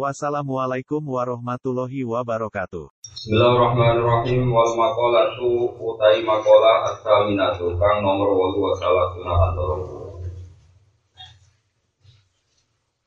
[0.00, 2.88] Wassalamualaikum warahmatullahi wabarakatuh.
[3.04, 4.48] Bismillahirrahmanirrahim.
[4.48, 9.76] Wal maqalatu utai maqalah at-taminatu kang nomor 8 wa salatuna antara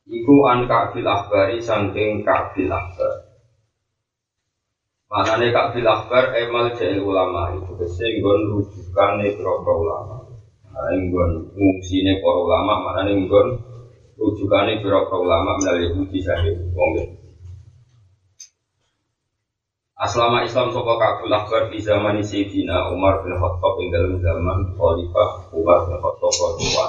[0.05, 3.13] Iku an ka'fil akhbari saking ka'fil akhbar.
[5.09, 7.57] Manane ka'fil akhbar emal jahil ulama.
[7.57, 10.29] Itu kese nggon rujukan ne ulama.
[10.69, 13.72] Nah, nggon ngungsine para ulama manane nggon
[14.23, 17.19] rujukannya beberapa ulama melalui budi sahih wong
[20.03, 25.47] Aslama Islam sopa kabul akbar di zaman Sayyidina Umar bin Khattab yang dalam zaman Khalifah
[25.55, 26.85] Umar bin Khattab kedua.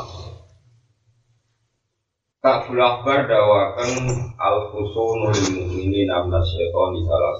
[2.42, 3.92] Kabul akbar dawakan
[4.34, 7.34] al-husunu lil mu'minin amna syaitan di salah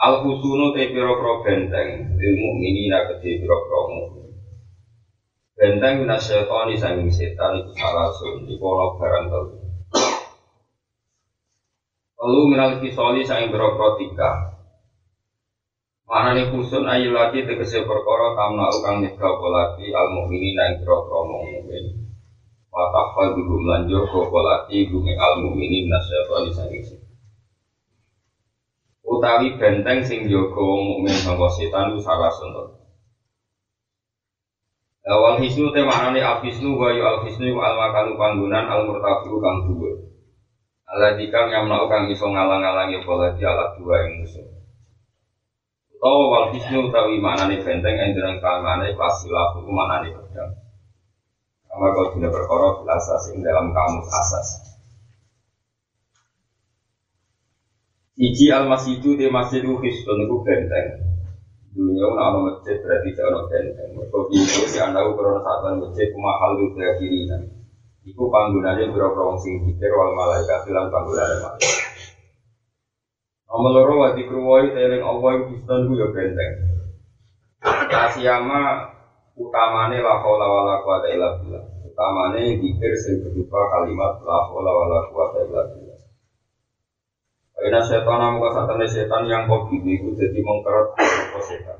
[0.00, 4.19] Al-husunu te piro benteng lil mu'minin akati piro-piro mu'min
[5.60, 9.60] Benteng minas syaitan sanging setan itu salah sun di kono barang telu.
[12.16, 14.56] Lalu minal kisoli sanging berokro tiga.
[16.08, 22.08] Nih kusun ayu lagi tegese perkara tamna ukang nyegah lagi al mukminin yang berokro mukmin.
[22.72, 27.12] Watafal dulu melanjur koko lagi bumi al mukminin minas syaitan sanging setan.
[29.04, 32.79] Utawi benteng sing jogo mukmin sangka setan salah sun
[35.00, 39.40] Wal hisnu te maknane al hisnu wa yu al hisnu al makanu panggonan al murtafiu
[39.40, 39.96] kang dhuwur.
[40.92, 44.44] Alladzi kang yamna'u kang iso ngalang-alangi baladi alat dua ing musuh.
[45.96, 50.52] Utawa wal hisnu utawi maknane benteng endereng kalmane pasilah hukum maknane pedang.
[51.64, 54.48] Kama kau tidak perkara asas ing dalam kamus asas.
[58.20, 61.09] Iji al masjidu te masjidu hisnun ku benteng
[61.70, 63.88] dunia una ono masjid berarti tidak ono benteng.
[63.94, 67.42] Mereka itu di anda ukuran saat masjid mahal itu kayak kiri nih.
[68.10, 71.78] Iku panggunanya berapa sing pikir wal malaikat bilang panggunanya malaikat.
[73.50, 76.50] Nomor loro wadi kruwoi teling Allah yang Kristen ku ya benteng.
[77.90, 78.62] Kasiyama
[79.34, 81.64] utamane la haula wala quwata illa billah.
[81.82, 85.89] Utamane dikir sing berupa kalimat la haula wala quwata illa billah.
[87.60, 91.76] Karena setan namu kasatane setan yang kau itu jadi mengkeret apa setan.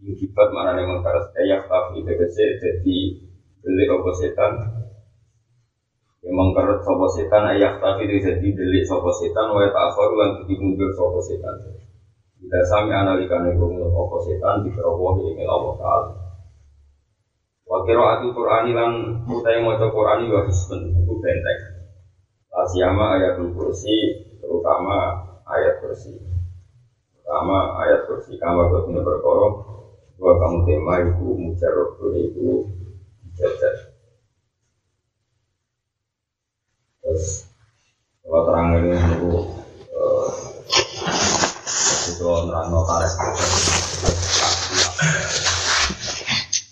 [0.00, 2.96] Yukibat mana nih mengkeret kayak tapi tegese jadi
[3.60, 4.52] beli apa setan.
[6.24, 9.52] Yang mengkeret sopo setan ayah tapi jadi beli sopo setan.
[9.52, 11.76] Wa ta'akhir lan jadi mundur sopo setan.
[12.40, 16.12] Tidak sami analikane rumus apa setan di keroboh yang Allah Taala.
[17.68, 18.92] Wa qiraatul Qur'ani lan
[19.28, 21.60] utai maca Qur'ani wa hisbun itu benteng.
[22.56, 24.25] Asyama ayat kursi
[24.66, 24.98] terutama
[25.46, 26.18] ayat bersih.
[27.14, 28.34] Terutama ayat bersih.
[28.34, 29.76] Kamu punya berkorok
[30.18, 32.66] bahwa kamu tema itu mujarab itu
[33.36, 33.92] jajar
[37.04, 37.52] terus
[38.24, 39.32] kalau terang ini itu
[42.16, 43.12] itu nerang notaris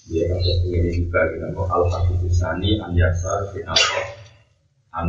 [0.09, 1.85] dia kata ini juga kita mau al
[2.33, 3.69] sani an yasar bin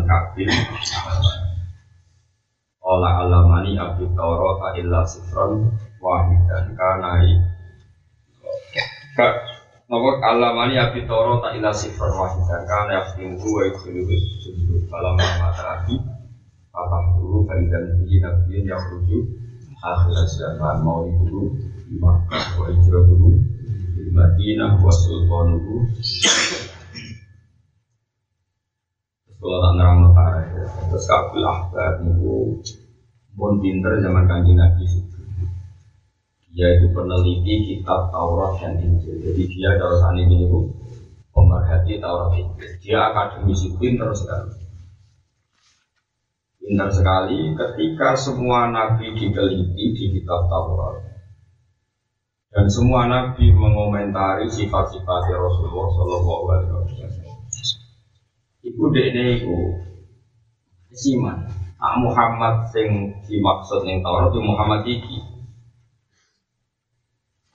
[0.04, 0.52] kabin
[2.86, 6.78] Ola alamani abdi taurata illa sifron wahidan.
[6.78, 7.34] Kanai
[9.90, 12.62] Nopo alamani abdi taurata illa sifron wahidan.
[12.70, 14.14] Kanai abdi muhu wa ikhtiluhu
[14.46, 15.98] sujud Falam mata abdi
[16.70, 19.34] Fatah dulu Faidan bihi nabiyin yang rujuk
[19.82, 20.86] Akhir zaman.
[20.86, 21.58] Mau dulu
[21.90, 23.34] Di Makkah wa hijrah dulu
[23.98, 25.90] Di Madinah wa sultan dulu
[29.46, 30.42] kalau tak nerang notara
[30.90, 32.58] terus kabel ahbar niku
[33.38, 35.06] pun pinter zaman kanji nabi
[36.56, 39.20] dia itu peneliti kitab Taurat dan Injil.
[39.20, 40.72] Jadi dia kalau saat ini bu.
[41.36, 42.80] Pemerhati Taurat Injil.
[42.80, 44.56] Dia akademisi pinter sekali.
[46.64, 51.04] Pinter sekali ketika semua nabi diteliti di kitab Taurat.
[52.56, 56.85] Dan semua nabi mengomentari sifat-sifat Rasulullah Shallallahu Alaihi Wasallam
[58.66, 59.58] Iku dekne iku
[60.90, 61.38] siman.
[61.78, 65.18] Ah Muhammad sing dimaksud ning Taurat itu Muhammad iki.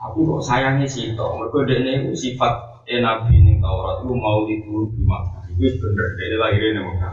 [0.01, 2.55] Aku kok sayangnya sih toh, mereka dekne iku sifat
[2.87, 5.43] e nabi ning Taurat itu mau itu di Makkah.
[5.51, 7.13] Iku bener dekne lahirnya ning Makkah.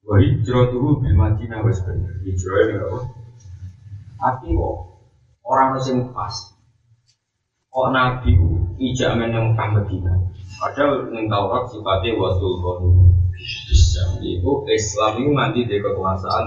[0.00, 2.24] Wa hijrah tuh di Madinah wis bener.
[2.24, 2.98] Hijrah ini apa?
[4.16, 4.76] Tapi kok
[5.44, 6.34] orang sing pas.
[7.70, 8.34] Kok nabi
[8.82, 10.14] ijamin yang Mekah Medina.
[10.58, 12.58] Padahal yang Taurat sifatnya wasul
[13.70, 16.44] Islam itu Islam itu nanti di kekuasaan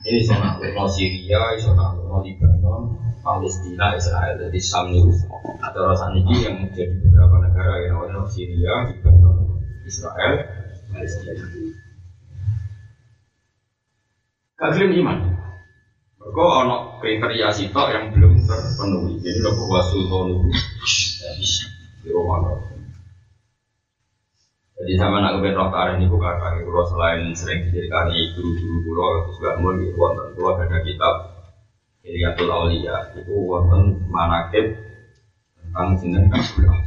[0.00, 5.12] ini sana no Syria, sana no Lebanon, Palestina, Israel, jadi Sam itu
[5.60, 10.34] atau rasa ini yang menjadi beberapa negara yang namanya Syria, Lebanon, Israel,
[10.88, 11.44] Palestina.
[14.56, 15.39] Kalian iman?
[16.20, 19.24] Mereka ada kriteria sitok yang belum terpenuhi.
[19.24, 20.20] Jadi lo wasul itu
[22.04, 22.60] di Roma.
[24.80, 29.60] Jadi sama nak kepen roh tarik bukan kaki kulo selain sering diceritakan guru-guru kulo terus
[29.60, 31.14] mau di wonten kulo ada kitab
[32.00, 34.72] Iriatul Aulia itu wonten manakib
[35.60, 36.80] tentang sinten kabulah.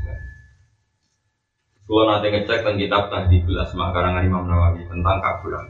[1.86, 5.62] Kulo nanti ngecek tentang kitab Tahdidul Asma karangan Imam Nawawi tentang kabulah.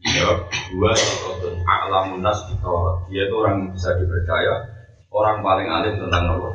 [0.00, 0.32] Dia
[0.72, 2.40] dua sosok alamun nas
[3.12, 4.54] Dia itu orang yang bisa dipercaya,
[5.12, 6.54] orang paling alim tentang Allah.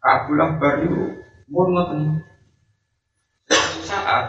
[0.00, 1.20] Kabulah baru
[1.50, 2.00] pun ngoten.
[3.84, 4.26] Saat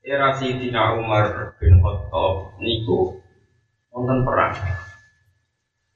[0.00, 3.20] era Sayyidina Umar bin Khattab niku
[3.92, 4.56] wonten perang.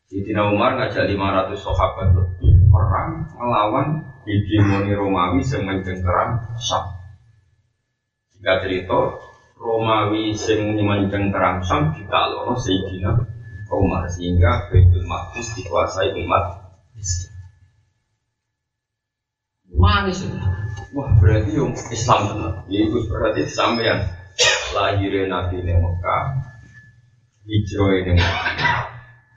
[0.09, 3.87] Sayyidina Umar ngajak 500 sahabat lebih perang melawan
[4.29, 6.98] hegemoni Romawi yang mencengkeram Syam.
[8.39, 8.99] Jika cerita
[9.59, 13.19] Romawi sing mencengkeram Syam lolos Sayyidina
[13.69, 16.63] Umar sehingga Baitul Maqdis dikuasai umat
[16.95, 17.35] Islam.
[19.79, 20.25] Manis
[20.97, 22.55] Wah berarti yang Islam benar.
[22.73, 24.09] Ya itu berarti sampean
[24.73, 26.25] lahirnya Nabi di Mekah,
[27.45, 28.81] hijrah di Mekah,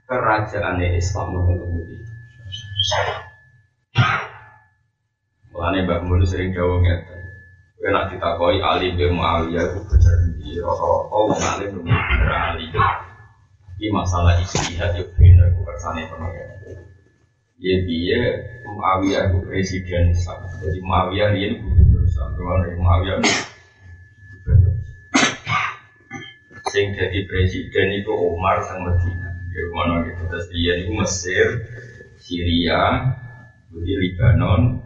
[0.07, 2.07] kerajaan Islam kemudian.
[5.51, 7.10] Mulane Mbak Mulu sering jauh ngeten.
[7.81, 9.81] Kowe nak ditakoi Ali bin Muawiyah itu
[10.37, 12.69] di rata-rata wong alim bener Ali.
[13.81, 16.77] Ini masalah istihad yo bener ku kersane pengen.
[17.57, 18.21] Ya dia
[18.69, 20.45] Muawiyah itu presiden Islam.
[20.61, 22.29] Jadi Muawiyah ini gubernur Islam.
[22.37, 23.17] Kemarin Muawiyah.
[26.69, 29.33] Sing jadi presiden itu Umar sang Medina.
[29.57, 30.21] Ya mana gitu.
[30.29, 31.47] Terus dia itu Mesir,
[32.21, 33.09] Syria,
[33.73, 34.85] jadi Lebanon,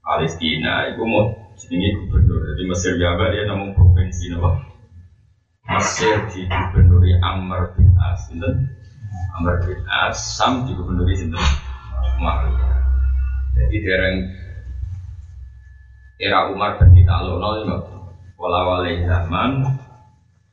[0.00, 0.88] Palestina.
[0.88, 2.40] Itu mau jadi gubernur.
[2.54, 4.56] Jadi Mesir Jawa dia namun provinsi nama.
[5.76, 8.30] Mesir di gubernuri Amr bin As.
[9.36, 10.16] Amr bin As.
[10.16, 11.42] Sam di gubernuri Sinten
[12.20, 12.60] makhluk.
[13.56, 14.16] Jadi dereng
[16.20, 17.76] era Umar dan kita alono itu
[18.36, 19.50] wala wala zaman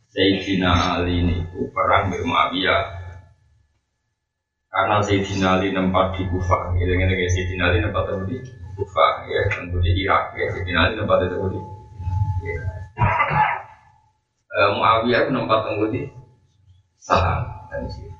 [0.07, 1.37] Sayyidina Ali ini
[1.75, 2.83] perang di Muawiyah
[4.71, 8.39] karena Sayyidina Ali nempat di Kufah gitu kayak Sayyidina Ali nempat di
[8.77, 11.59] Kufah ya di Irak ya Sayyidina Ali nempat di
[12.45, 12.61] ya.
[14.53, 16.05] Uh, Muawiyah nempat di
[17.01, 18.13] Saham dan sini.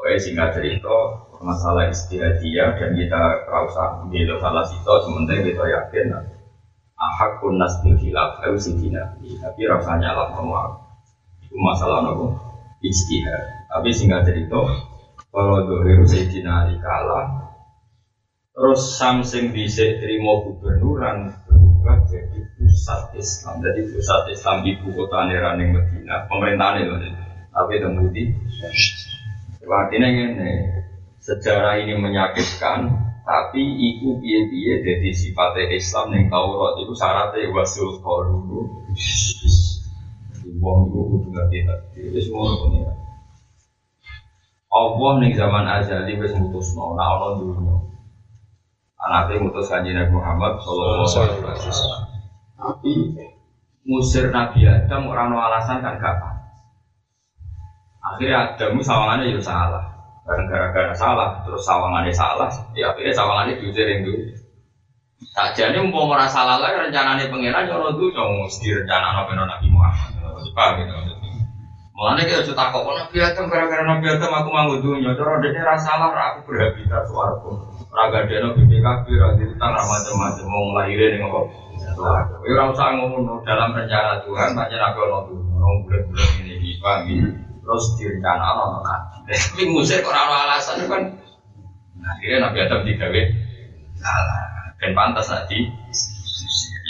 [0.00, 0.96] Oke singkat cerita
[1.40, 6.12] masalah istihadiyah dan kita rasa gitu salah situ sementara kita yakin
[7.00, 10.84] ahak pun nas bil hilaf itu sidina tapi rasanya lah semua
[11.40, 12.36] itu masalah nopo
[12.84, 13.40] istihad
[13.72, 14.60] tapi singkat cerita
[15.32, 17.39] kalau dohiru sidina kalah
[18.60, 23.64] terus samsing bisa terima gubernuran berubah jadi pusat Islam.
[23.64, 26.28] Jadi pusat Islam ibu kota Neraning Medina.
[26.28, 26.92] Pemerintahan itu
[27.50, 28.30] tapi temuti
[29.70, 30.52] artinya ini
[31.22, 32.90] sejarah ini menyakitkan
[33.26, 38.60] tapi iku biye jadi sifatnya Islam yang Taurat itu syaratnya wasul dulu
[40.60, 42.84] Wong itu kudu ngerti tadi itu semua ini
[44.70, 47.89] Allah nih zaman azali wis mutusno nah ono dunya
[49.08, 52.02] anaknya mutus kanjeng Nabi Muhammad sallallahu alaihi wasallam
[52.60, 52.92] tapi
[53.88, 56.20] musir Nabi Adam orang alasan kan gak
[58.00, 59.90] akhirnya Adam sawangannya ya salah
[60.30, 62.46] karena gara-gara salah, terus sawangannya salah,
[62.78, 64.30] ya akhirnya sawangannya diusir dulu.
[65.34, 70.22] Tak jadi mau merasa salah lagi rencananya pangeran orang tuh dong mesti rencana nabi Muhammad.
[70.54, 70.94] Paham gitu
[72.00, 76.00] Mulanya kita cerita kok nabi Adam gara-gara nabi Adam aku mau dunia, terus dia rasa
[76.00, 77.60] salah, aku berhabitat suaraku.
[77.92, 81.40] Raga dia nabi PKB, raga utang macam-macam mau ngelahirin yang apa.
[82.48, 87.04] Ya orang usah ngomong dalam rencana Tuhan, banyak nabi orang tuh, orang bulan-bulan ini, paham
[87.04, 87.28] gitu
[87.70, 89.18] terus direncana ono kaji.
[89.30, 91.02] Tapi musik orang alasan kan
[92.02, 93.22] akhirnya Nabi Adam digawe
[93.94, 94.42] salah
[94.82, 95.70] dan pantas tadi.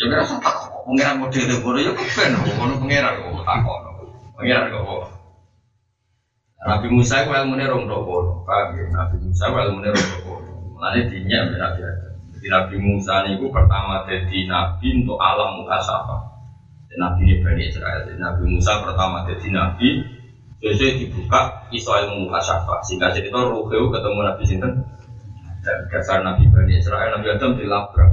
[0.01, 4.00] Ya kira tak kok pengiran model bodoh ya kepen ngono pengiran kok tak kok.
[4.41, 5.21] Pengiran kok
[6.61, 8.85] Nabi Musa itu ilmu rong dopo, paham ya?
[8.93, 10.33] Nabi Musa itu ilmu rong dopo.
[10.77, 12.13] Mulanya dinya Nabi Adam.
[12.37, 15.81] Jadi Nabi Musa itu pertama jadi nabi untuk alam muka
[17.01, 18.05] Nabi ini Bani Israel.
[18.17, 19.89] Nabi Musa pertama jadi nabi
[20.61, 24.85] Jadi dibuka iso ilmu mukasyafah sehingga cerita Ruheu ketemu Nabi Sinten
[25.65, 28.13] dan dasar Nabi Bani Israel Nabi Adam dilabrak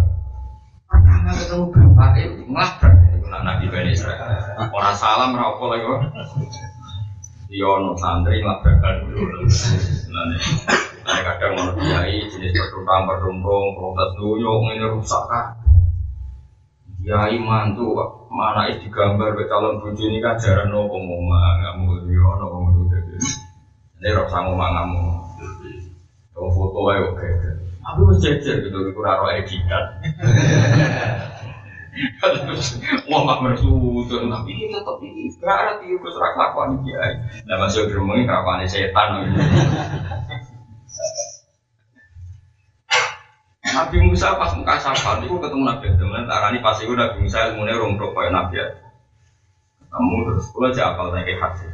[0.88, 3.17] pertama ketemu bapak itu ngelabrak itu
[3.48, 4.20] Nabi Bani Israel
[4.76, 6.02] orang salam rokok lagi kok
[7.48, 9.48] Yono santri ngelabrakan dulu.
[9.48, 15.56] Nah, kadang mau kiai jenis bertumpang bertumpung protes dulu ini rusak kan
[17.00, 17.96] Kiai mantu
[18.28, 21.32] mana is digambar ke calon buju ini kan jarang nopo ngomong
[21.64, 25.04] ngamu yo nopo ngomong ini rasa ngamu
[26.36, 27.30] kalau foto aja oke
[27.88, 30.04] aku harus jejer gitu aku raro editan
[33.10, 37.14] mau nggak bersusun tapi ini tetap ini gak ada tiup keserak lakukan kiai
[37.50, 39.10] nah masih ngomongin kelakuan setan
[43.78, 47.52] Nabi Musa pas muka safar itu ketemu Nabi Adam dan tarani pas itu Nabi Musa
[47.52, 48.80] ilmunya rombrok kayak Nabi Adam.
[49.92, 51.74] Kamu terus kalau jawab lagi hadis.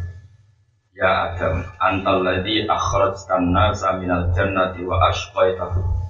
[0.94, 6.03] Ya Adam, antal ladzi akhrajtan nasa minal jannati wa ashqaitahu.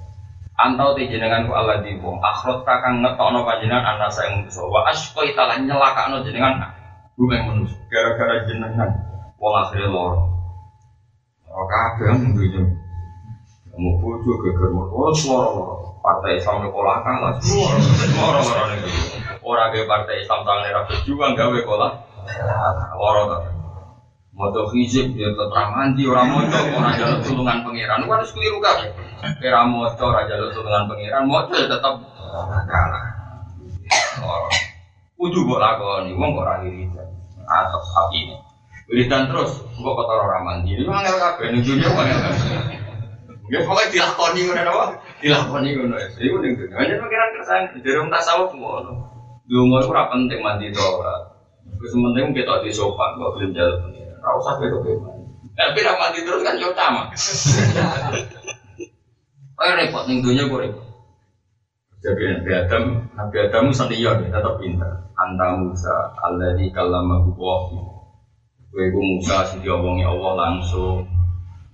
[0.54, 4.86] Antau ti jenengan ku Allah di wong akhraj kakang ngetokno panjenengan anasa yang manusa wa
[4.86, 6.62] ashqaita lan nyelakakno jenengan
[7.18, 8.86] bumi manusa gara-gara jenengan
[9.34, 10.30] wong akhire loro.
[11.50, 12.62] Ora kabeh ndunya
[13.74, 15.50] kamu bojo geger oh suara
[15.98, 17.34] partai Islam sekolah kalah.
[17.42, 18.90] Semua suara itu
[19.42, 21.92] orang partai Islam tangan era berjuang gawe kolah.
[22.94, 23.53] Loro tuh
[24.34, 28.82] Moto fisik dia tetap mandi orang moto orang jalur tulungan pangeran kan harus keliru kan
[29.38, 31.94] kira moto orang jalur tulungan pangeran moto ya tetap
[32.66, 33.14] kalah
[35.14, 36.90] Kudu buat lakoni, wong kok ora iri
[37.46, 38.36] atau sapi ini.
[38.90, 40.74] Wiridan terus, kok kotor orang mandi.
[40.74, 42.76] Ini mangel kabeh, ning dunya mangel kabeh.
[43.48, 44.86] Ya pokoknya dilakoni ngono apa?
[45.22, 45.96] Dilakoni ngono.
[46.18, 46.74] Iku ning dunya.
[46.76, 48.92] Hanya pikiran kersane wong tasawuf ngono.
[49.46, 51.14] Dungo iku ora penting mandi to ora.
[51.78, 55.28] Wis penting kita di sopan kok belum jalan Ora usah mandi.
[55.52, 57.12] Tapi ra mandi terus kan yo sama.
[59.54, 60.86] Oh repot ning dunya kok repot.
[62.00, 62.84] Jadi Nabi Adam,
[63.16, 65.12] Nabi Adam senior tetap pintar.
[65.14, 67.78] Anta Musa, Allah di kalamahu wahi.
[68.68, 71.06] Kue Musa, sing diomongi Allah langsung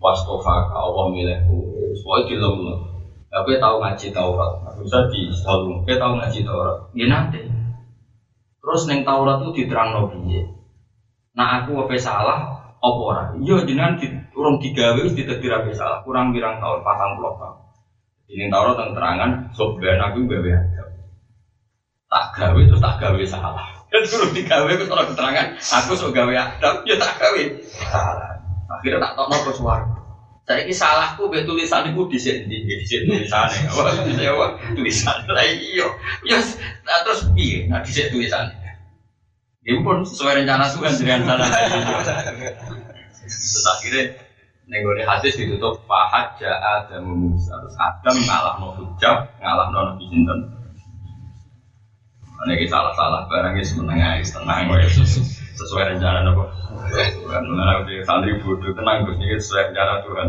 [0.00, 1.60] wastofa Allah milihku
[2.00, 2.72] soalnya di lemu
[3.30, 7.40] tapi tahu ngaji Taurat bisa di selalu tapi tahu ngaji Taurat ya nanti
[8.64, 10.40] terus neng Taurat itu diterang nabi
[11.40, 16.04] nah aku apa salah apa ora iya jenengan di urung digawe wis ditetir apa salah
[16.04, 17.56] kurang birang tahun patang puluh tahun
[18.28, 20.84] ini Taurat yang terangan sobat aku gawe ada
[22.12, 26.28] tak gawe terus tak gawe salah dan suruh digawe itu orang keterangan aku sok gawe
[26.36, 27.42] adab ya tak gawe
[27.88, 28.30] salah
[28.70, 29.86] Akhirnya tak tahu nopo suara.
[30.46, 33.70] Saya ini salahku be tulisan itu di sini di sini tulisannya.
[33.76, 34.46] Wah, di apa?
[34.74, 35.86] Tulisan lah iyo.
[36.26, 36.38] Ya,
[37.06, 37.70] terus piye?
[37.70, 38.56] Nah, di sini tulisannya.
[39.60, 41.44] Ini pun sesuai rencana Tuhan dengan sana.
[43.20, 44.16] Terus akhirnya
[44.64, 47.60] nenggone hadis ditutup Fahad ja'a dan Musa.
[47.60, 50.40] Terus Adam ngalah no hujab ngalah no nabi sinten?
[52.40, 54.72] Ini salah-salah barangnya semenengah tenang
[55.60, 56.48] sesuai rencana nopo?
[56.90, 60.26] Tuhan mengenai di santri bodoh tenang Gus ini sesuai rencana Tuhan.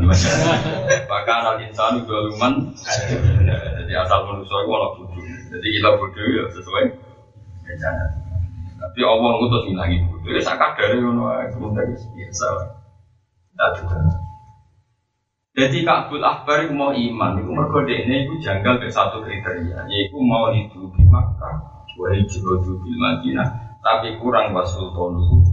[1.08, 2.54] Bahkan al insan juga luman
[3.80, 5.24] jadi asal manusia itu malah bodoh.
[5.56, 6.84] Jadi kita bodoh ya sesuai
[7.64, 8.21] rencana
[8.92, 12.48] tapi Allah ngutus ngilangi bodoh ya sakit dari ono sementara biasa.
[13.56, 14.04] Tidak Tuhan
[15.52, 20.16] jadi Kabul Akbar itu mau iman, itu mereka ini itu janggal ke satu kriteria, yaitu
[20.24, 25.44] mau hidup di Makkah, wahai hidup di Madinah, tapi kurang wasultonu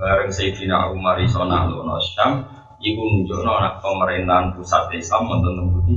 [0.00, 2.40] bareng Sayyidina Umar iso nalono Syam
[2.80, 5.94] iku nunjukno anak pemerintahan pusat Islam wonten tembuti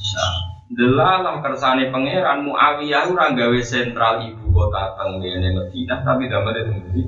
[0.00, 7.02] Syam delalah kersane pangeran Muawiyah ora gawe sentral ibu kota teng Madinah tapi damel tembuti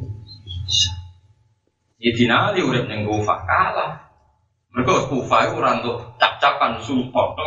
[0.68, 3.92] Sayyidina Ali urip ning Kufah kalah
[4.76, 7.40] mereka Kufah itu orang untuk cap-capan support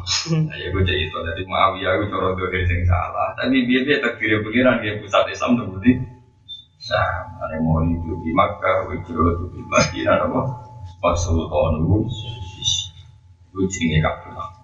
[0.00, 3.36] Nah, ya gue jadi itu dari Muawiyah itu cara doa sing salah.
[3.36, 5.92] Tapi dia dia takdir pengiran dia pusat Islam tuh budi.
[6.80, 10.40] Sam, ada mau itu di Makkah, wajro itu di Madinah, apa?
[11.04, 12.08] Pasultan itu,
[13.52, 14.59] gue jenenge kabel.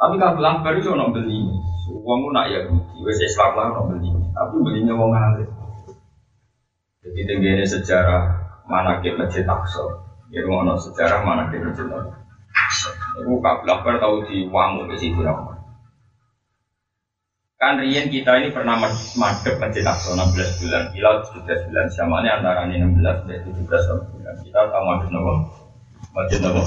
[0.00, 1.44] Tapi kabel akbar itu orang beli.
[1.92, 4.08] Uangmu nak ya, gue Islam lah orang beli.
[4.32, 5.50] Tapi belinya uang alim.
[7.04, 8.22] Jadi tenggine sejarah
[8.64, 9.84] mana kita masjid Aqsa.
[10.32, 11.84] Ya, ngono sejarah mana kita masjid
[12.56, 12.90] Aqsa.
[13.20, 15.20] Iku kabel tahu di wangu ke situ
[17.60, 22.64] Kan Rian kita ini pernah madep masjid Aqsa 16 bulan, Hilal 17 bulan, samanya antara
[22.72, 24.34] ini 16 dan 17 bulan.
[24.40, 25.32] Kita tahu madep nopo,
[26.16, 26.64] masjid nopo.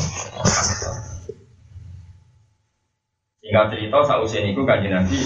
[3.44, 5.20] Singkat cerita, sausia ini kan Nabi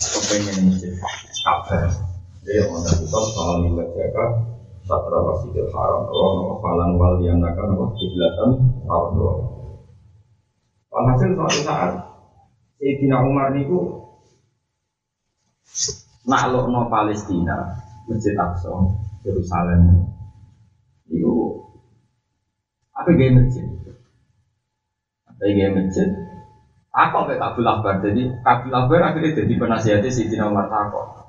[0.00, 0.96] kepengen masjid
[1.44, 1.92] Ka'bah.
[2.40, 4.24] Dia mau kita soal jaga
[4.88, 6.08] satra Masjidil Haram.
[6.08, 8.50] Allah nama falan wal dianakan nama kiblatan
[8.88, 9.36] Allah
[10.88, 11.92] Walhasil suatu saat
[12.80, 14.08] Sayyidina Umar niku
[16.24, 17.76] naklukno Palestina
[18.08, 18.72] Masjid Aqsa
[19.20, 20.08] Yerusalem.
[21.12, 21.60] Itu
[22.96, 23.68] apa gaya masjid.
[25.28, 26.08] Apa gaya masjid
[26.94, 31.26] Aku sampai Kabul Akbar, jadi Kabul Akbar akhirnya jadi penasihatnya si Dina Umar Tako.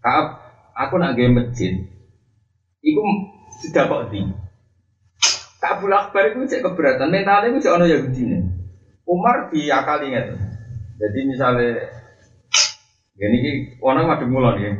[0.00, 0.26] Kaab,
[0.72, 1.84] aku nak gaya masjid,
[2.80, 3.02] Iku
[3.60, 4.24] sudah kok di.
[5.60, 8.40] Kabul Akbar itu cek keberatan, mentalnya itu cek ono Yahudi nih.
[9.04, 10.26] Umar diakali nggak
[10.96, 11.92] Jadi misalnya,
[13.12, 13.52] gini ki,
[13.84, 14.72] orang madem mulon ya.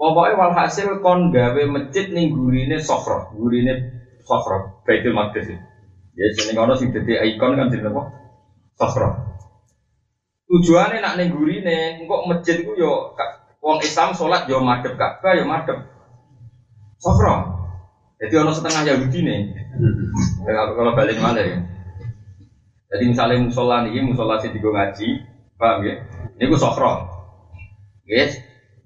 [0.00, 3.76] Pokoknya walhasil kon gawe masjid nih gurine sofro, gurine
[4.24, 5.52] sofro, Baitul Maqdis.
[5.52, 5.75] Ya
[6.16, 8.02] sini kono sing dadi ikon kan jenenge apa?
[8.80, 9.08] Sofro.
[10.46, 13.12] Tujuannya nak ning gurine, engko masjid ku yo
[13.60, 15.76] wong Islam sholat yo madhep Ka'bah yo madhep
[16.96, 17.34] Sofro.
[18.16, 19.40] Jadi ono setengah Yahudi nih.
[20.40, 21.60] Kalau kalau balik mana ya?
[22.86, 25.08] Jadi misalnya musola nih, musola sih tiga ngaji,
[25.58, 25.94] paham ya?
[26.38, 27.02] Ini gue sofro,
[28.06, 28.30] yes.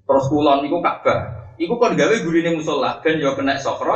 [0.03, 1.53] Terus kulon niku Ka'bah.
[1.61, 3.93] Iku kon gawe gurine musola, ben yo kena sofro,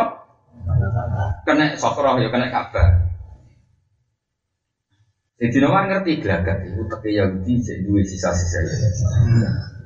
[1.44, 3.05] kena sofro yo kena Ka'bah.
[5.36, 8.72] Jadi nomor ngerti gelagat itu tapi Yahudi jadi dua sisa-sisa ya.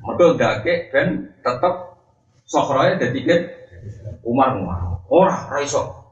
[0.06, 1.98] Mereka dake ben tetap
[2.46, 3.42] sofronya jadi kan
[4.22, 5.02] Umar Umar.
[5.10, 6.06] Ora raiso.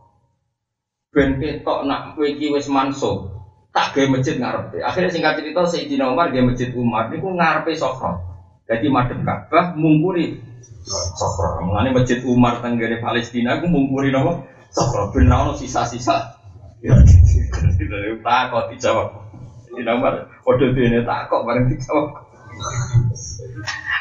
[1.13, 3.29] Ben ketok nak kowe iki wis manso.
[3.69, 4.81] Tak gawe masjid ngarepe.
[4.81, 8.17] Akhirnya singkat cerita Sayyidina Umar gawe masjid Umar niku ngarepe sofro.
[8.65, 10.33] Jadi madhep Ka'bah mungkuri
[11.13, 11.61] sofro.
[11.61, 14.49] Mulane masjid Umar tenggene Palestina ku mungkuri napa?
[14.73, 16.41] Sofro ben ora ono sisa-sisa.
[16.77, 16.93] Ya,
[18.25, 19.26] tak kok dijawab.
[19.77, 22.09] Di nomor podo dene tak kok bareng dijawab.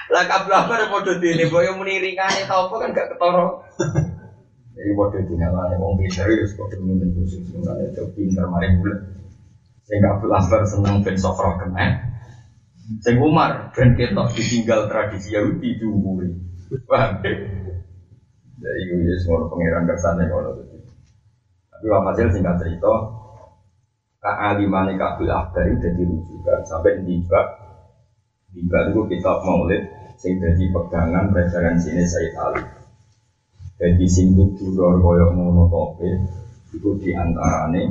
[0.08, 3.60] Lah kablabar podo dene boyo muni ringane ta apa kan gak ketara.
[4.72, 9.04] Jadi podo dene lah wong pinter wis podo muni khusus ngene itu pinter mari bulan.
[9.84, 12.08] Sing kablabar seneng ben sofro kena.
[13.04, 16.32] Sing Umar ben ketok ditinggal tradisi Yahudi diumuri.
[16.88, 17.20] Paham?
[17.20, 20.56] Ya semua pangeran kersane kalau
[21.76, 23.15] Tapi hasil singkat cerita,
[24.20, 26.58] kealimane Kabul Akbar itu jadi rujukan.
[26.66, 27.40] Sampai tiba
[28.52, 29.82] tiba itu kitab Maulid
[30.16, 32.62] sing jadi pegangan referensi ini Sayyid Ali.
[33.76, 36.10] Jadi sing duror koyok ngono tope
[36.72, 37.82] itu diantarane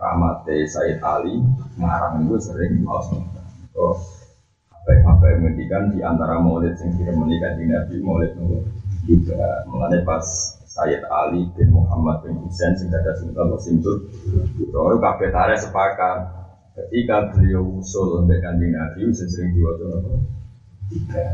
[0.00, 1.36] ramate Sayyid Ali
[1.76, 3.12] ngarang itu sering maus
[3.76, 3.92] Oh,
[4.88, 8.32] apa yang mendikan di antara Maulid sing kira menikah di Nabi Maulid
[9.04, 9.68] juga.
[9.68, 10.24] Mengenai pas
[10.76, 14.12] Sayyid Ali bin Muhammad bin Husain sing ada sultan Simtul
[14.76, 16.36] Roy kabeh tarik sepakat.
[16.76, 20.12] Ketika beliau usul sampai kanjeng Nabi sering diwaca apa?
[20.92, 21.26] Tiga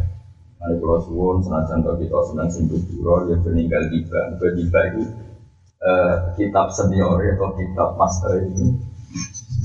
[0.63, 4.39] Ada pulau suwon senajan kalau kita senang Simtul Duro dia meninggal tiba.
[4.39, 5.03] Tiba itu
[5.83, 8.79] eh, kitab senior atau kitab master itu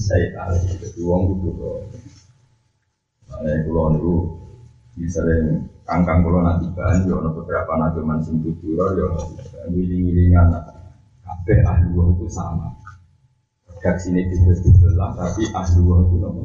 [0.01, 0.73] Sayyid Ali.
[0.73, 1.51] Jadi uang kudu
[3.29, 4.13] Nah, pulau itu
[4.97, 5.21] bisa
[5.87, 9.07] kangkang kulo nanti bahan yo ono beberapa nabi sing tuturo yo
[9.71, 10.51] ngiling-ngilingan
[11.23, 12.75] kabeh ahli itu sama.
[13.71, 16.43] Redaksi ini dibelah tapi ahli itu nopo?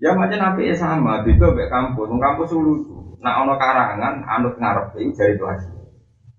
[0.00, 2.08] Ya macam nabi sama itu be kampus.
[2.08, 3.20] Kampus lucu.
[3.20, 5.68] Nak ono karangan anut ngarep itu jadi lagi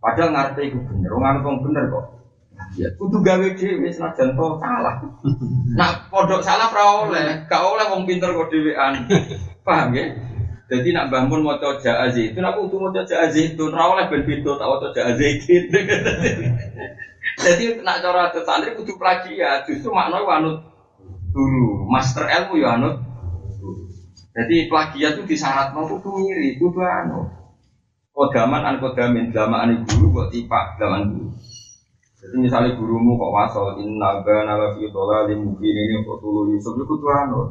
[0.02, 1.14] padahal ngarep itu bener.
[1.14, 2.06] Orang anut bener kok.
[2.74, 4.98] Ya, kudu gawe dhewe senajan to salah.
[5.78, 9.06] Nak pondok salah ora oleh, gak oleh wong pinter kok dhewean.
[9.62, 10.33] Paham ya?
[10.74, 14.58] Jadi nak bangun mau coba itu, aku tuh mau coba itu, ora oleh ben beda
[14.58, 15.70] tak coba azizin.
[17.46, 20.74] Jadi nak cara santri kudu plagiat, justru makna wanut
[21.34, 22.96] dulu, master ilmu ya anut.
[24.34, 27.30] Jadi plagiat itu disyarat mau kudu ngiri, kudu anu.
[28.14, 31.30] Kodaman an kodamin, an guru buat tipak, zaman guru.
[32.24, 36.78] Jadi misalnya gurumu kok wasol inna bana la fi dhalalin mubin ini kok tulu Yusuf
[36.80, 37.42] itu anu.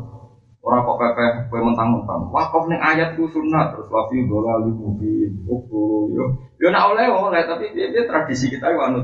[0.62, 2.30] Orang kok pepe kue mentang-mentang.
[2.30, 5.30] Wakaf ning ayat ku sunat terus la fi dhalalin mubin.
[5.42, 6.24] Kok tulu yo.
[6.62, 9.02] Yo nak oleh oleh tapi dia, dia tradisi kita itu anu.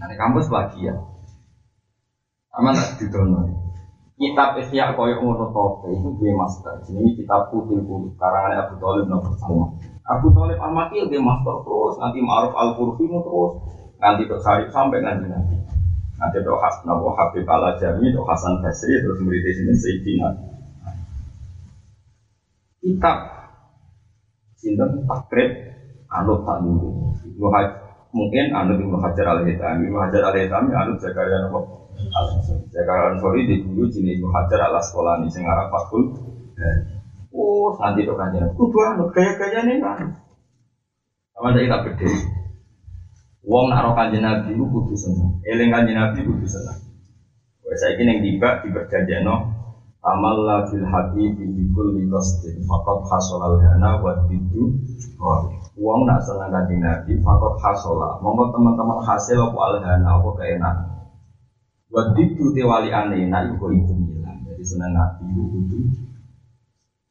[0.00, 0.98] Nah, di kampus lagi ya.
[2.58, 3.46] Aman tak didono.
[4.18, 6.82] Kitab Ihya koyo ngono tope itu gue master.
[6.90, 9.72] Ini kitab putih putih karangan Abu Thalib nomor sama.
[10.10, 13.52] Abu Thalib Al-Makil dia master terus, nanti Ma'ruf Al-Qurfi terus
[14.00, 15.56] nanti dok Sarif sampai nanti nanti
[16.20, 20.28] nanti dok Has Nabi Habib Al Jami dok Hasan Basri terus murid di sini Sayyidina.
[22.84, 23.18] Kitab.
[24.60, 25.08] Sinten?
[25.08, 25.50] Takrib.
[26.10, 26.90] Anut Ibnu
[28.10, 31.62] mungkin anut Ibnu Hajar Al Hitami Ibnu Hajar Al Hitami anut Zakaria Nabi
[32.74, 36.10] Zakaria Ansori di dulu jenis Ibnu Hajar Al Asqalani sing arah Fakul
[37.30, 38.42] Oh, nanti dok kanjeng.
[38.58, 40.18] Kudu anut gaya-gaya nih kan.
[41.30, 41.94] Sama saya tak.
[43.40, 45.40] Wong nak roh kanjeng Nabi ku kudu seneng.
[45.48, 46.76] Eling kanjeng Nabi kudu seneng.
[47.64, 49.34] Wes saiki ning tiba diperjanjiano
[50.04, 54.76] amal la fil habibi bi kulli qasdin faqad hasala al hana wa didu
[55.80, 58.20] Wong nak seneng kanjeng Nabi faqad hasala.
[58.20, 60.88] Monggo teman-teman hasil apa al hana apa keenakan.
[61.88, 64.36] Wa didu te wali ane nak iku itu bilang.
[64.44, 65.80] Jadi seneng Nabi ku kudu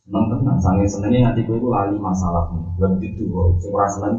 [0.05, 2.77] seneng tenan sange senenge nganti kowe iku lali masalahmu.
[2.77, 4.13] Wa didu kok ora seneng.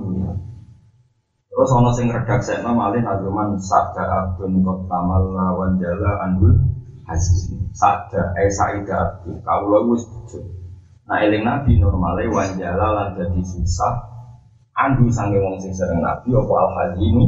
[1.51, 6.55] Terus ono sing redakseno malih nazuman sabda abdun qad tamalla wan jala anhul
[7.11, 7.59] hasin.
[7.75, 10.07] Sabda eh saida abdun kawula wis
[11.11, 13.99] Nah eling nabi normale wan jala lan dadi susah
[14.79, 17.27] andu sange wong sing sering nabi apa al hazinu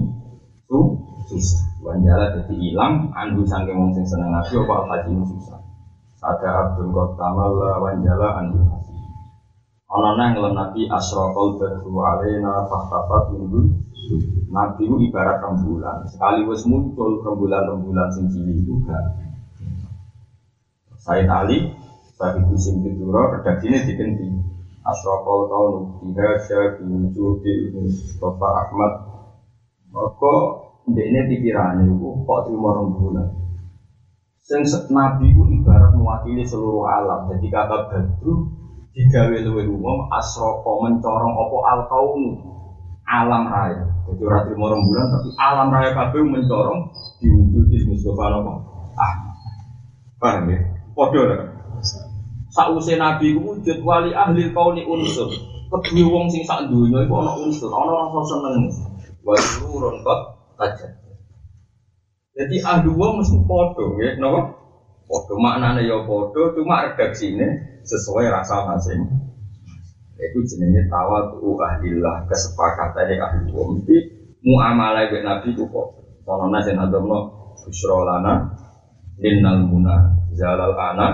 [0.70, 0.78] su
[1.26, 1.82] susah.
[1.82, 5.58] Wan jala dadi ilang andu sange wong sing seneng nabi apa al hazinu susah.
[6.22, 9.02] Sabda abdun qad tamalla wan jala anhul hasin.
[9.90, 13.66] Ana nang nabi asraqal badru alaina fahtafat min
[14.52, 16.04] Nabi itu ibarat rembulan.
[16.08, 19.04] Sekali wis muncul rembulan-rembulan sing cilik itu gak.
[21.02, 21.72] Saya tali,
[22.14, 24.26] saya ibu sing dituro, redaksi ini diganti.
[24.82, 28.92] Asrokol kaunu bihaja biwujudil Mustafa Ahmad.
[29.94, 30.34] Maka
[30.90, 33.28] ini pikirannya itu kok terima rembulan.
[34.42, 37.30] Sing Nabi itu ibarat mewakili seluruh alam.
[37.30, 38.50] Jadi kata Badru
[38.92, 42.51] digawe luwih umum asroko mencorong opo al kaunu
[43.06, 43.84] alam raya.
[44.08, 46.80] Jadi orang terima rembulan tapi alam raya kabeh mencorong
[47.22, 48.52] diwujudi Mustafa apa?
[48.98, 49.14] Ah,
[50.18, 50.58] paham ya?
[50.92, 51.40] Podo lah.
[52.52, 55.32] Sausai Nabi wujud wali ahli kauni unsur.
[55.72, 58.68] Kedua wong sing sak dunya iku ana unsur, ana rasa seneng.
[59.24, 60.20] Wa surun kot
[60.60, 60.84] aja.
[62.36, 64.52] Jadi ahli wong mesti podo ya, napa?
[65.08, 69.31] Podo maknane ya podo, cuma redaksine sesuai rasa masing
[70.30, 73.96] itu jenenge tawadu ahlillah kesepakatan ahli wong mesti
[74.42, 75.86] muamalah dengan nabi itu kok.
[76.22, 77.18] Kalau nasi nadomno
[77.58, 78.46] busro lana
[79.18, 81.08] linnal muna zalal ana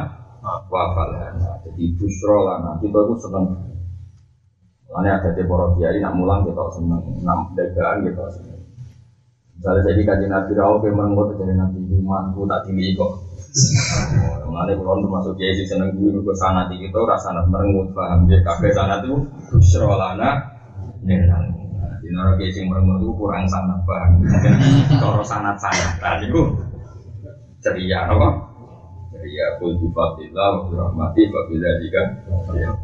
[0.44, 2.76] wa falana jadi busro lana.
[2.80, 3.44] Kita itu seneng.
[4.88, 8.56] Lainnya ada di para kiai nak mulang kita seneng, nam dagang kita seneng.
[9.52, 13.27] Misalnya jadi kaji nabi rawuh ke merenggut jadi nabi imanku tak tinggi kok.
[14.44, 18.44] Mengenai kulon termasuk kiai si seneng gue gue sanat itu rasa sanat merengut paham dia
[18.44, 20.36] kafe sanat itu busrolana
[21.00, 21.48] nenang.
[22.04, 24.20] Di nara kiai sing merengut itu kurang sanat paham.
[25.00, 26.42] Toro sanat sanat tadi itu
[27.64, 28.28] ceria apa?
[29.16, 32.02] Ceria bifatillah wa rahmati wa bila jika.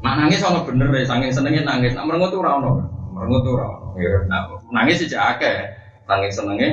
[0.00, 1.92] Nak nangis ono bener ya, saking senengnya nangis.
[1.92, 2.80] Nak merengut tuh rano,
[3.12, 3.92] merengut tuh rano.
[4.26, 5.70] Nah nangis sih akeh,
[6.08, 6.70] saking senengnya.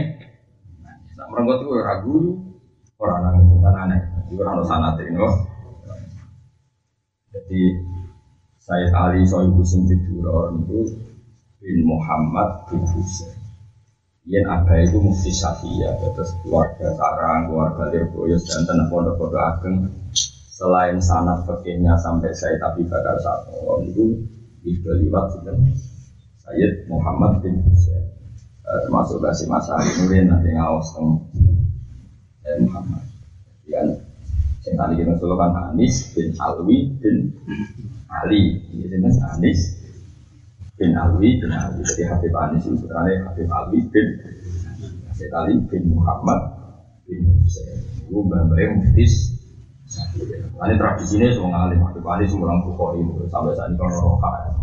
[1.19, 2.40] Nak merengut tuh ragu.
[3.01, 4.01] Orang nangis kan aneh.
[4.29, 5.17] Itu orang sanat ini.
[7.33, 7.61] Jadi
[8.61, 9.89] Sayyid Ali Sohibu Sing
[10.21, 10.79] orang itu
[11.57, 13.33] bin Muhammad bin Husain.
[14.29, 19.89] Yen ada itu mufti Syafi'iyah, terus keluarga Sarang, keluarga Lirboyos, dan tanah pondok-pondok ageng.
[20.53, 24.13] Selain sanat fakihnya sampai saya tapi bakar satu itu
[24.61, 25.73] itu liwat itu
[26.45, 28.13] Sayyid Muhammad bin Husain
[28.61, 31.25] termasuk kasih masa Nurin nanti ngawas tentang
[32.41, 33.03] dan Muhammad.
[33.65, 33.87] Yang
[34.77, 37.17] tadi kita kan Anis bin Alwi bin
[38.09, 38.61] Ali.
[38.69, 39.59] Ini jenis Anis
[40.77, 41.81] bin Alwi bin Ali.
[41.81, 44.07] Jadi Habib Anis itu sebenarnya Habib Alwi bin
[45.09, 46.39] Habib Ali bin Muhammad
[47.09, 47.81] bin Hussein.
[48.05, 49.37] Itu mbak-mbaknya muftis.
[50.61, 54.60] Ini tradisinya semua ngalim Habib Ali semua orang Bukhari sampai saat ini kalau roha.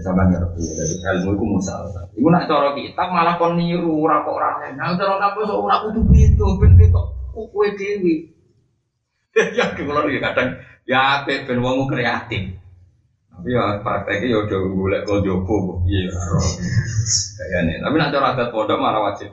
[0.00, 1.84] Sampai ngerti, jadi ilmu itu musal.
[2.16, 6.00] Ibu nak cara kitab malah kon niru ora kok ora Nah cara kampus ora kudu
[6.08, 8.32] pitu, ben ketok kowe dhewe.
[9.56, 12.56] Ya kula iki kadang ya apik ben wong kreatif.
[13.32, 16.12] Tapi ya prakteknya ya udah golek kok jopo Iya,
[17.40, 17.80] kayaknya.
[17.80, 19.32] Tapi nak cara adat pondok malah wajib.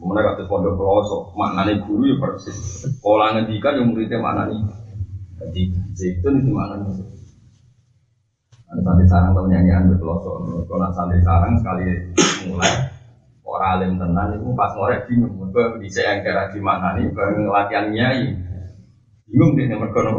[0.00, 2.56] Kemudian kata pondok pelosok, maknanya guru ya persis.
[3.00, 4.76] Kalau ngendikan yang muridnya maknanya.
[5.40, 5.60] Jadi
[6.04, 7.19] itu maknanya.
[8.70, 10.62] Santri sarang tau nyanyian berpelosok.
[10.70, 11.90] Kalau santri sarang sekali
[12.46, 12.70] mulai
[13.42, 15.34] orang alim tenan itu pas ngorek bingung.
[15.42, 18.30] Mereka bisa yang kira gimana nih bareng latihan nyai.
[19.26, 20.12] Bingung deh nomor kono.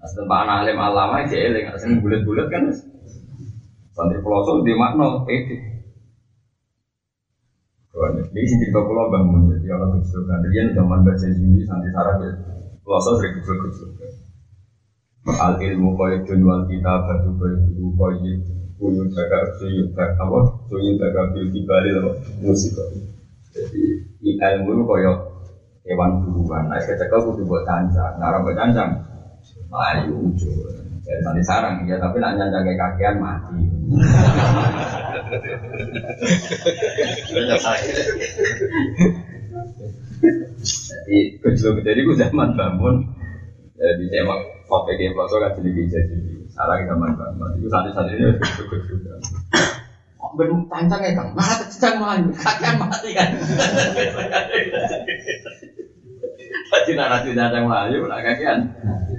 [0.00, 2.74] Nah, Pak anak alim alama aja eling, asing bulat-bulat kan.
[3.94, 5.56] Santri pelosok di makna pede.
[8.00, 12.16] Ini sih cerita pulau bangun, jadi kalau kecil kan dia zaman baca juli santri sarang
[12.22, 12.32] ya
[12.80, 13.88] pelosok sering kecil-kecil.
[15.28, 18.40] Al ilmu qaidun wal kitabatu qaidu qaid
[18.80, 20.40] Kuyun jaga suyun jaga apa?
[20.72, 22.16] Suyun jaga bil kibali apa?
[22.40, 22.72] Musik
[23.52, 23.84] Jadi
[24.24, 25.12] ilmu itu kaya
[25.84, 28.96] hewan buruan Nah, kecekel kudu buat cancang Nah, buat cancang
[29.68, 30.56] Melayu ujung
[31.04, 33.56] Ya nanti sarang ya, tapi nak nyanjang kayak kakian mati.
[40.60, 43.00] Jadi kecil jadi zaman bangun.
[43.74, 44.36] Jadi saya
[44.70, 46.16] kopi kayak foto kan jadi jadi
[46.54, 47.58] sarang zaman bangun.
[47.58, 49.18] Itu santri-santri ini cukup juga.
[50.30, 53.34] Ben tancang ya kang, malah kecang malah kakian mati kan.
[56.70, 58.62] Jadi narasi cancang melayu, nak kakian.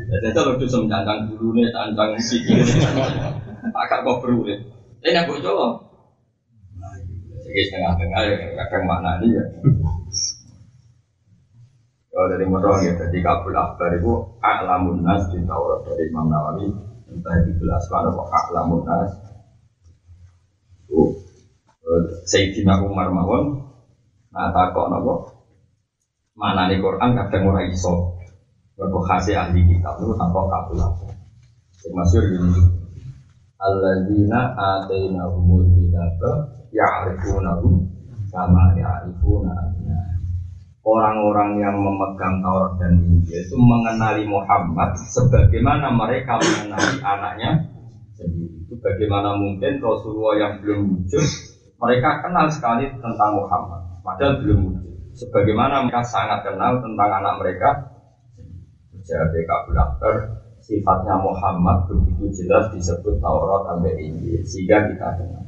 [0.08, 2.64] Jadi itu lucu cancang dulu nih, cancang sikil,
[3.76, 4.56] agak kok beru nih.
[5.04, 5.84] Ini aku coba.
[7.44, 9.44] Jadi setengah-tengah ya, kadang mana nih ya.
[12.12, 14.12] Kalau dari motor ya, jadi kabul akbar itu
[14.44, 16.68] a'lamun nas di Taurat dari Imam Nawawi
[17.08, 19.12] entah di belas mana kok a'lamun nas.
[20.84, 21.08] Itu
[22.28, 23.64] Sayyidina Umar mawon,
[24.36, 25.14] nah takok nopo
[26.36, 28.20] mana nih Quran kadang ora iso.
[28.76, 31.16] Mergo khase ahli kitab itu tanpa kabul akbar.
[31.80, 32.60] Sing masyhur gini.
[33.56, 36.32] Alladzina atainahumul kitaba
[36.76, 37.72] ya'rifunahu
[38.36, 39.56] kama ya'rifuna
[40.82, 47.52] orang-orang yang memegang Taurat dan Injil itu mengenali Muhammad sebagaimana mereka mengenali anaknya
[48.18, 48.66] sendiri.
[48.66, 51.26] Itu bagaimana mungkin Rasulullah yang belum wujud
[51.82, 54.96] mereka kenal sekali tentang Muhammad padahal belum wujud.
[55.12, 57.70] Sebagaimana mereka sangat kenal tentang anak mereka
[59.02, 60.14] jadi Kabul Akbar
[60.62, 65.46] sifatnya Muhammad begitu jelas disebut Taurat sampai Injil sehingga kita kenal.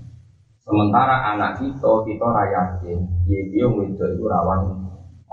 [0.63, 4.82] Sementara anak kita kita rayakin, dia itu itu rawan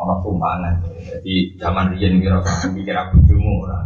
[0.01, 0.75] ono tumpangan.
[1.05, 2.41] Jadi zaman riyen kira
[2.73, 3.79] mikir aku bojomu ora.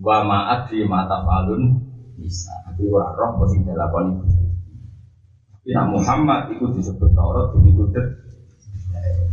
[0.00, 1.76] Wa ma'at fi mata falun
[2.16, 2.52] bisa.
[2.64, 4.16] Tapi ora roh kok sing dilakoni.
[5.68, 8.04] Ya Muhammad itu disebut Taurat begitu det.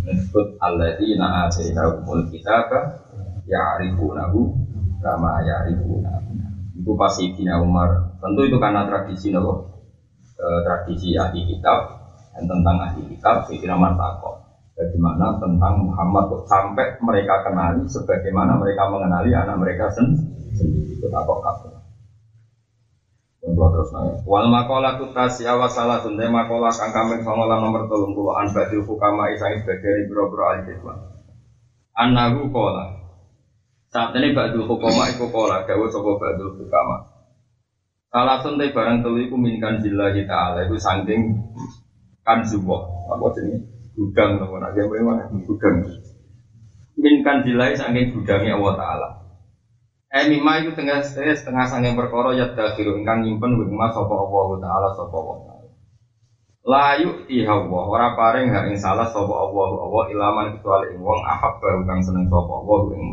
[0.04, 3.08] Disebut alladzina atainahumul kitaba
[3.48, 4.40] ya'rifunahu
[5.00, 6.14] kama ya'rifuna.
[6.76, 8.20] Itu pasti Dina Umar.
[8.20, 9.72] Tentu itu karena tradisi nopo.
[10.38, 11.98] Eh, tradisi ahli kitab
[12.36, 14.47] dan tentang ahli kitab Sayyidina Umar takok
[14.78, 21.26] bagaimana tentang Muhammad kok sampai mereka kenali sebagaimana mereka mengenali anak mereka sendiri itu tak
[21.26, 21.42] kok
[23.78, 24.22] terus nanya.
[24.28, 28.84] Wal makola tutasi awas salah sunde makola kang kambing songola nomor tolong puluh an badil
[28.84, 30.60] fukama isang sebagai bro bro al
[31.98, 32.86] Anahu kola.
[33.88, 37.08] Saat ini badul hukama iku kola gawe sopo badul fukama.
[38.12, 41.22] Salah sunde barang telu iku minkan jillahi ta'ala itu sangking
[42.28, 45.76] kan sebuah apa jenis gudang nak gawe mana gudang.
[46.98, 49.10] Minkan dilai saking gudangnya Allah Taala.
[50.14, 54.46] Eh mima itu tengah setengah saking perkara ya dakhiru ingkang nyimpen wing mas sapa Allah
[54.62, 55.68] Taala sapa Allah Taala.
[56.68, 61.58] Layu ihawa ora paring hak ing salah sapa Allah Allah ilaman kecuali ing wong ahab
[61.58, 63.04] baru kang seneng sapa Allah ing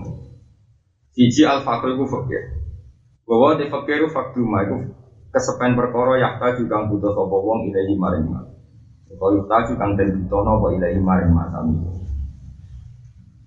[1.17, 2.43] siji al fakir iku fakir.
[3.25, 4.77] Bahwa di fakiru fakduma iku
[5.33, 8.54] kesepen perkara yakta juga butuh sapa wong ilahi maring mas
[9.15, 11.77] Kau yutaju kang den butono apa ilahi maring masami.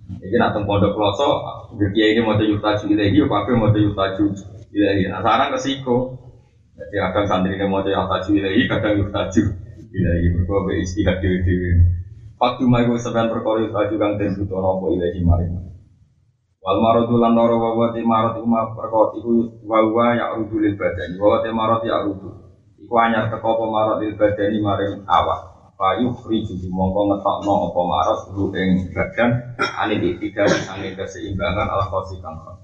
[0.08, 1.43] Jadi nak pondok kloso,
[1.76, 4.26] dia ini mau yutaju ilahi, apa mau yutaju
[4.72, 5.12] ilahi.
[5.12, 5.98] Nah sekarang kesiko.
[6.78, 9.43] Jadi akan santri ini mau yutaju ilahi, kadang yutaju
[9.91, 10.26] ilahi.
[10.39, 11.70] Berkuah be istihad dewi dewi.
[12.38, 15.54] Waktu mai gue sebenarnya perkara yutaju kang den butono apa ilahi maring.
[16.63, 19.32] Wal maradu lan loro wa ti marad iku perkara iku
[19.67, 21.20] wa wa ya rudulil badan.
[21.20, 22.46] Wa marad ya rudul.
[22.88, 25.76] Iku anyar teko apa marad il badani maring awak.
[25.76, 31.91] Payu jadi mongko ngetokno apa maros lu ing badan ane di tiga sange keseimbangan ala
[31.91, 32.56] kosi kangkon.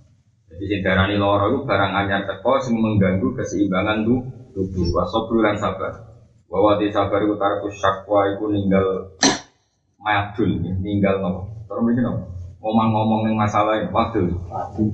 [0.47, 4.23] Jadi sing darani loro itu barang anyar teko sing mengganggu keseimbangan tu
[4.55, 4.95] tubuh.
[4.95, 5.91] Wasobru lan sabar.
[6.47, 9.19] Bahwa di sabar itu tarku syakwa itu ninggal
[9.99, 11.67] madul, ninggal nopo.
[11.67, 12.23] Terus begini nopo.
[12.63, 14.39] Ngomong-ngomong yang masalah ini, wadul,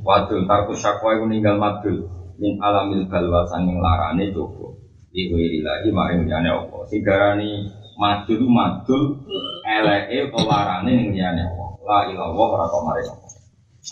[0.02, 2.10] wadul, tarku syakwa itu ninggal madul.
[2.42, 4.79] Min alamil balwa sanging larane coba.
[5.10, 6.86] Iwiri lagi maring liyane apa.
[6.86, 7.65] Sing darani
[7.98, 9.26] madul madul
[9.65, 11.69] eleke atau larane ning liyane Allah.
[11.82, 13.04] La ilallah ora kok mare.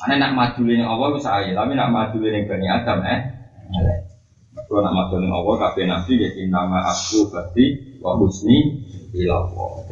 [0.05, 3.19] Ane nak madul ning Allah bisa aja, tapi nak madul ning Bani Adam eh
[3.73, 3.99] elek.
[4.53, 7.65] Nak madul ning Allah kabeh nabi ya nama aku berarti
[7.97, 8.85] wa husni
[9.17, 9.89] ilallah.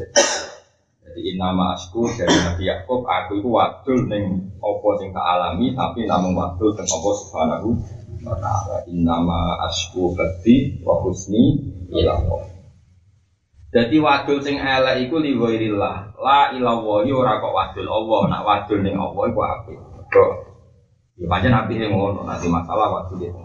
[1.16, 6.04] Jadi nama asku dari Nabi Yakub aku itu wadul ning apa sing tak alami tapi
[6.04, 7.72] namun wadul teng apa subhanahu
[8.34, 8.90] ta'ala.
[8.90, 11.62] Innama asku berarti wa husni
[11.94, 12.50] ilallah.
[13.70, 16.18] Jadi wadul sing elek iku li ghairillah.
[16.18, 19.78] La ilallah yo ora kok wadul Allah, nak wadul ning Allah iku apik.
[20.10, 20.32] Kok
[21.20, 23.42] ya pancen apike ngono, nanti masalah wadul itu.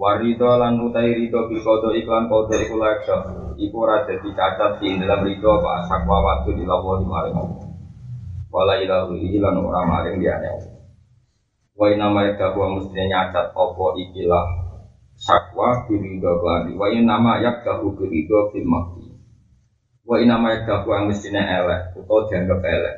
[0.00, 3.20] Warido lan utai rido bil kodo iklan kodo iku laksa
[3.60, 7.68] Iku ora dadi cacat di dalam rido apa sakwa wadul ilallah di maring Allah
[8.48, 10.79] Wala ilahu lan ora maring liyane Allah
[11.80, 14.44] Wa ya wa mestinya nyacat opo ikilah
[15.16, 16.76] sakwa birido keladi.
[16.76, 19.08] Wa nama ya dahu birido fil makti.
[20.04, 22.96] Wa yang mestinya elek atau dianggap elek.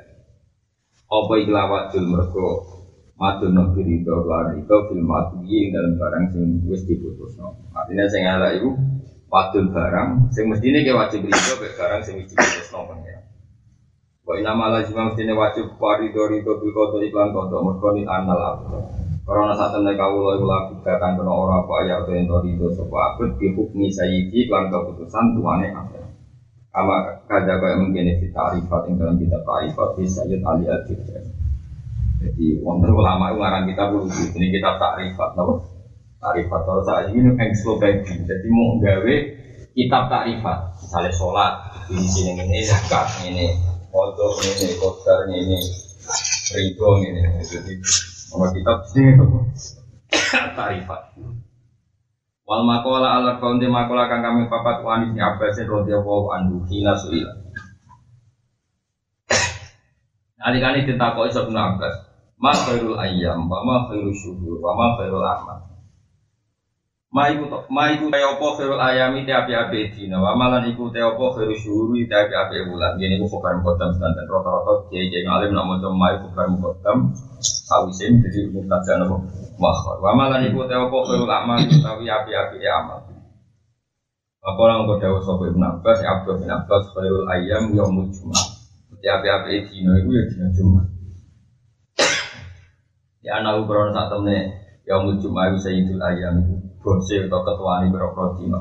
[1.07, 2.49] Opo ikilah wadul mergo
[3.15, 7.39] madun no birido keladi itu fil makti dalam barang sing wis diputus.
[7.71, 8.71] Artinya sing elek itu
[9.31, 12.67] wadul barang sing mestinya ke wajib birido barang sing wis diputus
[14.23, 18.39] Wa inna ma lazim mestine wajib warido rido bil qada iklan qada mergo ni anal
[18.39, 18.71] abd.
[19.27, 23.19] Karena saat temen kawula iku laku katan kena ora apa ya to ento rido sapa
[23.19, 26.07] abd bi hukmi sayyidi iklan keputusan tuane abd.
[26.71, 30.81] Ama kada kaya mungkin di tarifat ing dalam kitab tarifat di Sayyid Ali al
[32.23, 35.67] Jadi wonten ulama itu ngarang kita dulu ini kita tarifat napa?
[36.23, 39.17] Tarifat kalau saat ini kan slogan jadi mau gawe
[39.75, 41.53] kitab tarifat misalnya sholat
[41.91, 45.61] di sini ini zakat ini Kodok ini, kodar ini,
[46.57, 47.45] ridho ini.
[47.45, 47.77] Jadi,
[48.33, 49.21] nama kitab sini
[50.57, 51.13] tarifat.
[52.49, 57.37] Wal makola ala kaunti makola kang kami papat wanis ni abbasin radhiyallahu anhu hina suila.
[60.49, 61.95] Adik-adik ditakoi ibnu Abbas,
[62.41, 65.72] ma khairul ayyam, wa ma khairul syuhur, wa ma khairul amal.
[67.13, 70.89] Ma iku to, ma iku te apa khairul ayami te api-api dina, wa malan iku
[70.89, 72.97] te apa khairul syuhuri te api-api bulan.
[72.97, 77.13] Gini ku fokar mukotam sedanten rata-rata kiai kiai ngalim nak maca ma iku fokar mukotam
[77.69, 79.29] sawisin jadi mutaja napa
[79.61, 80.01] makhor.
[80.01, 83.05] Wa malan iku te apa khairul amal utawi api-api amal.
[84.43, 88.57] Apa orang kau dawa sopo ibn Abbas, Abdul bin Abbas, khairul ayam yaumul jumat.
[88.97, 90.89] Te api-api dina iku ya dina jumat.
[93.21, 94.49] Ya anak ukuran saat temen
[94.89, 98.61] yaumul jumat itu sayyidul ayam itu bose atau ketua ini berapa dino?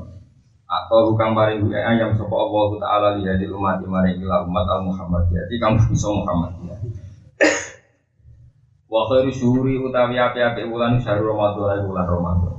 [0.71, 4.87] Atau bukan paling gue ayam sopo Allah taala lihat di umat maring ila umat al
[4.87, 6.75] Muhammad jadi kamu bisa Muhammad ya
[8.91, 12.55] wa khairu syuri utawi api-api bulan syahrul Ramadan bulan Ramadan.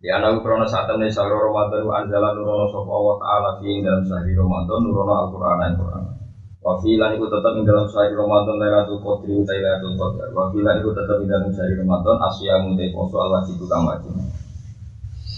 [0.00, 4.02] Di anak krono saat ini syahrul Ramadan wa anzala nurono sopo Allah taala fi dalam
[4.08, 6.04] syahrul Ramadan nurono Al-Qur'an Al-Qur'an
[6.66, 10.28] wa filan iku tetap di dalam syahrul Ramadan Lailatul Qadri utai Lailatul Qadar.
[10.32, 14.12] Wa filan iku tetap di dalam syahrul Ramadan asyamu te poso al wajib kang wajib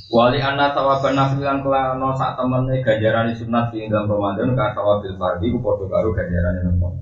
[0.09, 5.53] Wali anna tawaban nafilan kelano saat temennya ganjaran sunat di dalam Ramadan ka tawabil fardi
[5.53, 6.97] ku podo karo ganjaran nopo.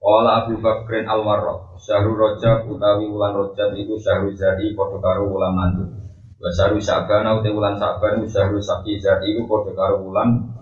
[0.00, 5.24] Wala Abu Bakrin al Warraq Syahrul Rajab utawi wulan Rajab iku syahrul zari podo karo
[5.32, 5.88] wulan mandu.
[6.36, 10.52] Wa syahrul Sa'ban utawi wulan Sa'ban syahrul Saqi zari iku podo karo wulan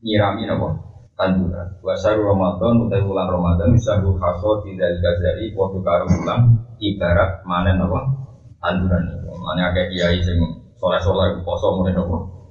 [0.00, 0.80] nyirami nopo
[1.12, 1.76] tanduran.
[1.84, 6.40] Wa syahrul Ramadan utawi wulan Ramadan syahrul Hasad di dalika zari podo karo wulan
[6.80, 8.00] ibarat manen nopo
[8.64, 9.23] tanduran.
[9.44, 10.40] Mana kayak kiai sing
[10.80, 12.48] soleh soleh poso mulai nopo.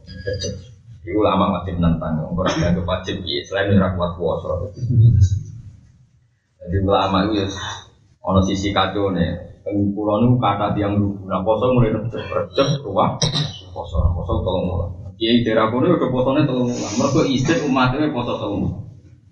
[1.04, 4.70] Iku lama mati menantang, orang yang wajib ya selain ora kuat puasa.
[6.64, 7.46] Jadi ulama itu ya
[8.24, 9.52] ono sisi kacau nih.
[9.64, 13.16] Pulau nu kata tiang dulu, nah poso mulai recep recep ruah
[13.72, 14.90] poso, poso tolong mulai.
[15.18, 16.94] Kiai daerah kono udah posone tolong mulai.
[17.00, 18.70] Mereka istri umatnya poso tolong.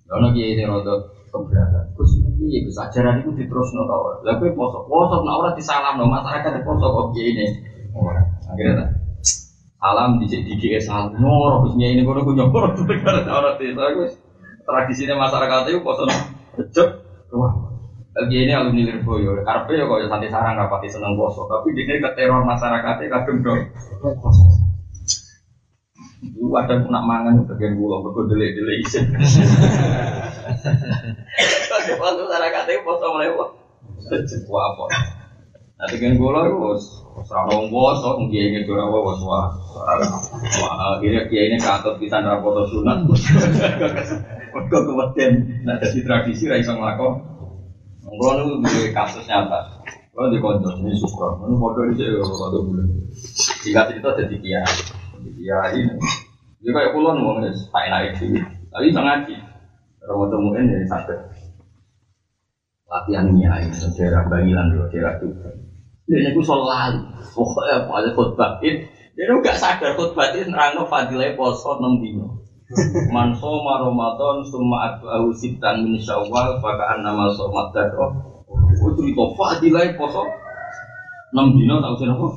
[0.07, 0.93] Karena kiai ini rada
[1.31, 1.83] keberatan.
[1.95, 4.15] Gus iki Gus ajaran itu diterusno ta ora?
[4.25, 7.45] Lah kowe poso, poso nek ora disalamno masyarakat poso kok kiai ini.
[7.93, 8.21] Ora.
[8.49, 8.85] Akhirnya
[9.81, 12.73] salam di di salam nyoro Gus ini kono ku nyoro
[13.05, 14.13] gara ora desa Gus.
[14.65, 16.05] Tradisinya masyarakat itu poso
[16.57, 16.87] recep
[17.29, 17.53] ruah.
[18.11, 22.43] Lagi ini alumni Lirboyo, karpe ya kok santai sarang rapati seneng poso, tapi dia keteror
[22.43, 23.71] masyarakatnya kadung dong.
[26.35, 29.15] Lu ada nak mangan bagian gula delay delay isin.
[31.87, 32.23] Kalau waktu
[34.53, 34.85] apa?
[35.81, 36.77] Nanti kan gula itu
[37.25, 39.49] serabong poso, mungkin ingin curang wah wah wah.
[40.97, 43.01] Akhirnya dia ini kantor kita rapoto sunat.
[44.51, 47.17] Kau kemudian nah jadi tradisi raisa ngelakon.
[48.05, 49.81] Kalau itu kasus nyata.
[50.11, 52.83] Kalau di konco ini sukro, ini foto ini saya foto bulan.
[53.63, 54.75] Jika cerita jadi kiai,
[55.39, 55.81] kiai.
[56.61, 58.19] Dia kayak pulau nih, tak.
[58.69, 59.35] Tapi bisa ngaji.
[60.03, 61.19] Kalau mau temuin jadi sakit.
[62.91, 65.31] Latihan kiai, daerah Bangilan dulu, daerah itu.
[66.11, 66.99] Dia itu sholat,
[67.31, 68.83] pokoknya apa ada khutbah itu.
[69.15, 72.43] Dia nggak sadar khutbah itu nerangno fadilah poso enam dino.
[73.11, 78.11] Man soma Ramadan summa atba'ahu sitan min Syawal fakaan nama somat dadro.
[78.51, 80.23] Oh cerita fadilah poso
[81.31, 82.27] 6 dino tak usah apa?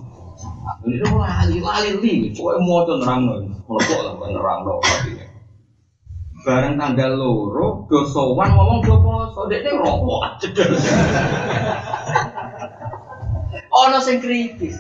[0.87, 3.43] Ini lali lali li, kowe moco nerangno.
[3.67, 5.24] Mlepok lah nerangno fadilah.
[6.45, 10.77] Bareng tanggal loro do sowan ngomong do poso, dekne rokok cedel.
[13.81, 14.77] Ono sing kritis.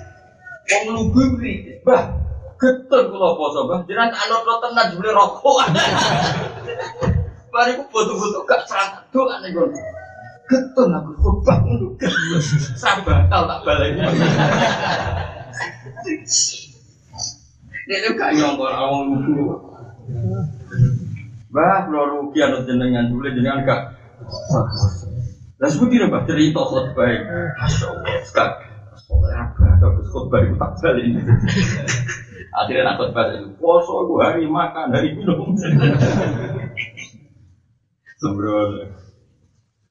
[0.69, 1.81] Wong lugu kritis.
[1.81, 2.12] Bah,
[2.61, 3.89] Getun kula poso, Bang.
[3.89, 5.65] Jenengan tak anut tenan jebule rokok.
[7.53, 9.65] Bariku foto-foto gak serang doan niku.
[10.45, 11.97] Getun aku khutbah ngono.
[12.83, 14.05] Sabatal tak baleni.
[17.89, 18.69] Dia gak nyongkol.
[21.55, 23.94] Bah, kalau rugi anu jenengan dulu jenengan gak.
[25.62, 27.07] Lah seperti apa cerita khutbah.
[27.62, 29.46] Masya Allah?
[29.78, 31.14] Bagus khutbah itu tak balik.
[32.59, 32.98] Akhirnya nak
[33.38, 35.55] itu poso aku hari makan, hari minum.
[38.18, 38.90] Sembrono.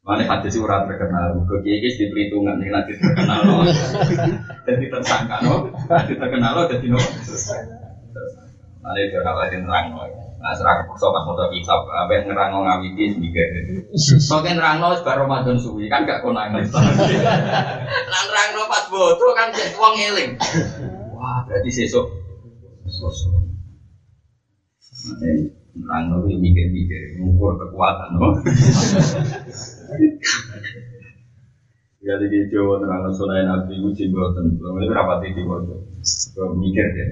[0.03, 3.63] Mana hadis ora terkenal, ke kiai di perhitungan nih nanti terkenal loh,
[4.67, 6.99] jadi tersangka loh, nanti terkenal loh, jadi loh.
[8.83, 10.32] Mana itu orang lain terang loh.
[10.43, 13.87] Nah, serah kepaksa pas mau kitab, apa yang ngerang ngawiti sembilan.
[13.95, 16.59] Soalnya nerang loh sebar Ramadan suwi kan gak konangan.
[18.11, 20.31] Nah, nerang loh pas bodoh kan jadi uang eling.
[21.15, 22.11] Wah, berarti sesuk.
[22.91, 23.39] Sosok.
[25.79, 28.35] Nerang loh mikir-mikir, ngukur kekuatan loh.
[32.03, 35.87] Ya di Jawa terang sunai Nabi uji buatan, belum ini rapat di bodoh.
[36.59, 37.07] Mikir deh.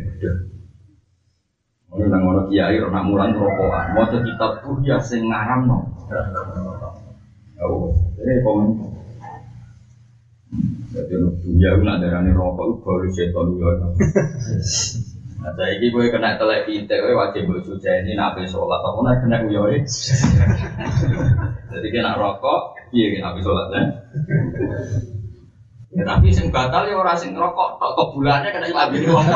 [1.91, 5.91] Ini nang ono kiai ora mulan rokokan, maca kitab buya sing ngaramno.
[7.59, 8.67] Oh, ini komen.
[10.95, 13.69] Jadi buya ku nak darani rokok baru setan ya.
[15.41, 18.99] Nah, saya ini gue kena telek pintek, gue wajib gue suci ini nabi sholat, apa
[19.01, 19.73] nak kena gue
[21.73, 23.81] Jadi kena rokok, iya kena nabi sholat ya.
[25.91, 29.27] Ya tapi sing batal ya orang sing rokok tok kebulannya kena imam ini wong.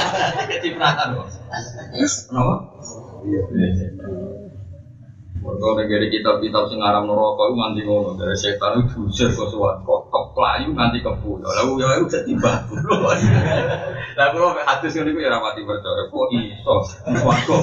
[0.62, 1.28] Cipratan kok.
[2.28, 2.54] Kenapa?
[3.24, 3.40] Iya.
[5.44, 9.80] Mereka negeri kitab-kitab sing aram neraka itu nganti ngono dari setan itu diusir ke suat
[9.84, 11.40] kok kok pelayu nganti kebu.
[11.40, 12.76] Lalu ya itu jadi batu.
[14.20, 17.56] Lah kalau hadis ini ya rapati percaya kok iso swarga.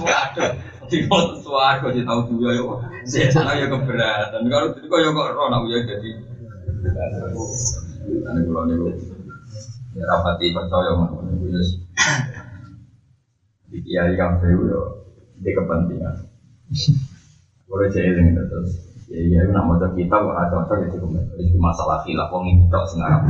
[0.00, 0.48] Waduh.
[0.88, 2.80] Di foto swarga di tahu juga yo.
[3.04, 4.48] Setan ya keberatan.
[4.48, 6.31] Kalau kok ya kok roh nak ya jadi
[8.28, 8.88] Ane kula niku
[9.92, 11.62] ya rapati percaya ngono niku ya.
[13.70, 14.80] Di kiai kabeh yo
[15.42, 16.16] di kepentingan.
[17.68, 18.70] Boleh jeeling terus.
[19.12, 21.10] Ya iya nak maca kitab kok ora cocok ya cukup.
[21.36, 23.22] Iki masalah khilaf wong iki tok sing arep.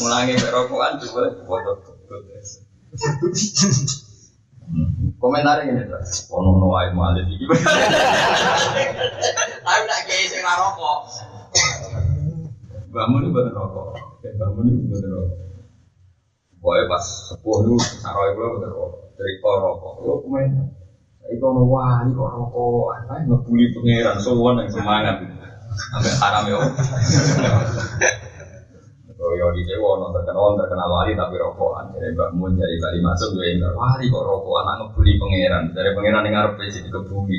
[0.00, 1.72] Mulangi rokokan juga foto.
[5.22, 6.02] Komentar ini tuh,
[6.34, 7.46] ono no air malih iki.
[9.62, 10.98] Tapi tak kayak sing rokok.
[12.90, 13.86] Bangun itu bener rokok,
[14.18, 15.38] bangun itu bener rokok.
[16.62, 19.94] Pokoknya pas sepuh itu, saroi gue bener rokok, dari kor rokok.
[20.02, 20.66] Yo komentar,
[21.30, 25.16] itu ono wah ini kok rokok, apa ngebully pangeran, sowan yang semangat.
[25.72, 26.58] Sampai haram yo.
[29.22, 31.94] Yo di Jawa ono terkenal terkenal wali tapi rokokan.
[31.94, 35.62] Jadi Mbak Mun jadi kali masuk gue enggak wali kok rokokan anak ngebully pangeran.
[35.70, 37.38] Dari pangeran yang ngarep sih dikebuli.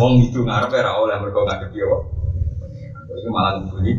[0.00, 1.84] Wong itu ngarep ya oleh mereka nggak dia.
[3.12, 3.92] Itu malah ngebully.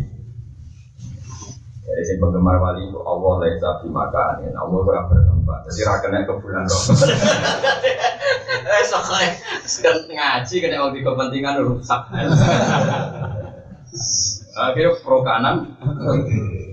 [1.86, 4.34] Jadi si penggemar wali itu Allah lesa di makan.
[4.50, 5.60] Allah kurang bertempat.
[5.70, 6.98] Jadi rakyatnya ke bulan rokok.
[8.70, 9.34] Eh soalnya
[9.66, 12.06] sedang ngaji kena waktu kepentingan rusak.
[14.62, 15.74] Akhirnya pro kanan.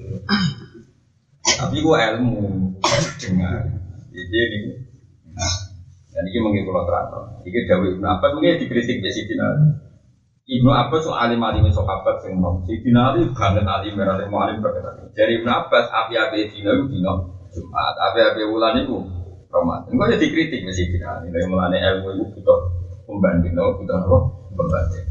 [1.57, 2.37] Tapi gua ilmu
[3.17, 3.65] dengar.
[4.13, 4.71] Jadi ini,
[6.17, 7.09] dan ini kalau terang.
[7.45, 9.37] Ini Dawud Ibnu Abbas mungkin dikritik di sini.
[10.47, 12.65] Ibnu Abbas so alim alim sahabat sing nom.
[12.65, 15.13] Si dinali banget alim merah mau alim berkata.
[15.13, 17.13] Dari Ibnu Abbas api api dina itu dina
[17.53, 18.97] Jumat, api api bulan itu
[19.53, 19.93] Ramadan.
[19.93, 20.97] Enggak jadi kritik di sini.
[21.03, 22.59] Dari mulane ilmu itu butuh
[23.05, 24.19] pembanding, butuh apa?
[24.55, 25.05] Pembanding.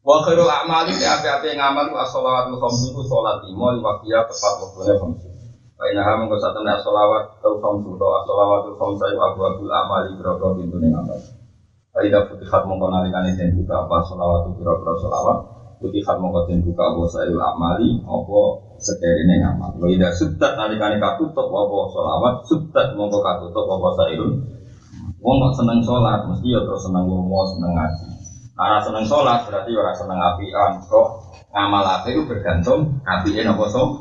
[0.00, 5.29] Wa khairul a'mali bi api-api ngamal as-shalawatul khamsu salat lima waktu tepat waktunya khamsu.
[5.80, 10.12] Fa inna ha mengko satene as-shalawat tau khamsu to as-shalawatul khamsu iku abu abul amali
[10.12, 11.16] biro pintu ning amal.
[11.88, 15.38] Fa idza futihat mengko nalikane den buka apa shalawatul biro shalawat
[15.80, 18.40] futihat mengko den buka apa sayul amali apa
[18.76, 19.72] sekerine ngamal.
[19.80, 24.36] Wa idza suddat nalikane katutup apa shalawat suddat mengko katutup apa sayul
[25.20, 28.08] Wong kok seneng sholat, mesti ya terus seneng lomo, seneng ngaji.
[28.56, 30.72] Karena seneng sholat berarti orang seneng apian.
[30.88, 31.08] Kok
[31.52, 34.00] ngamal api itu bergantung apian apa so?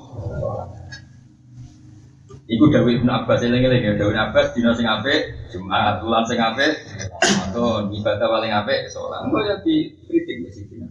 [2.50, 6.42] Iku Dawi Ibn Abbas yang lagi lagi Dawi Abbas dino sing ape Jumat bulan sing
[6.42, 6.82] ape
[7.22, 9.22] Ramadan ibadah paling ape sholat.
[9.30, 10.82] Enggak ya di kritik di sini.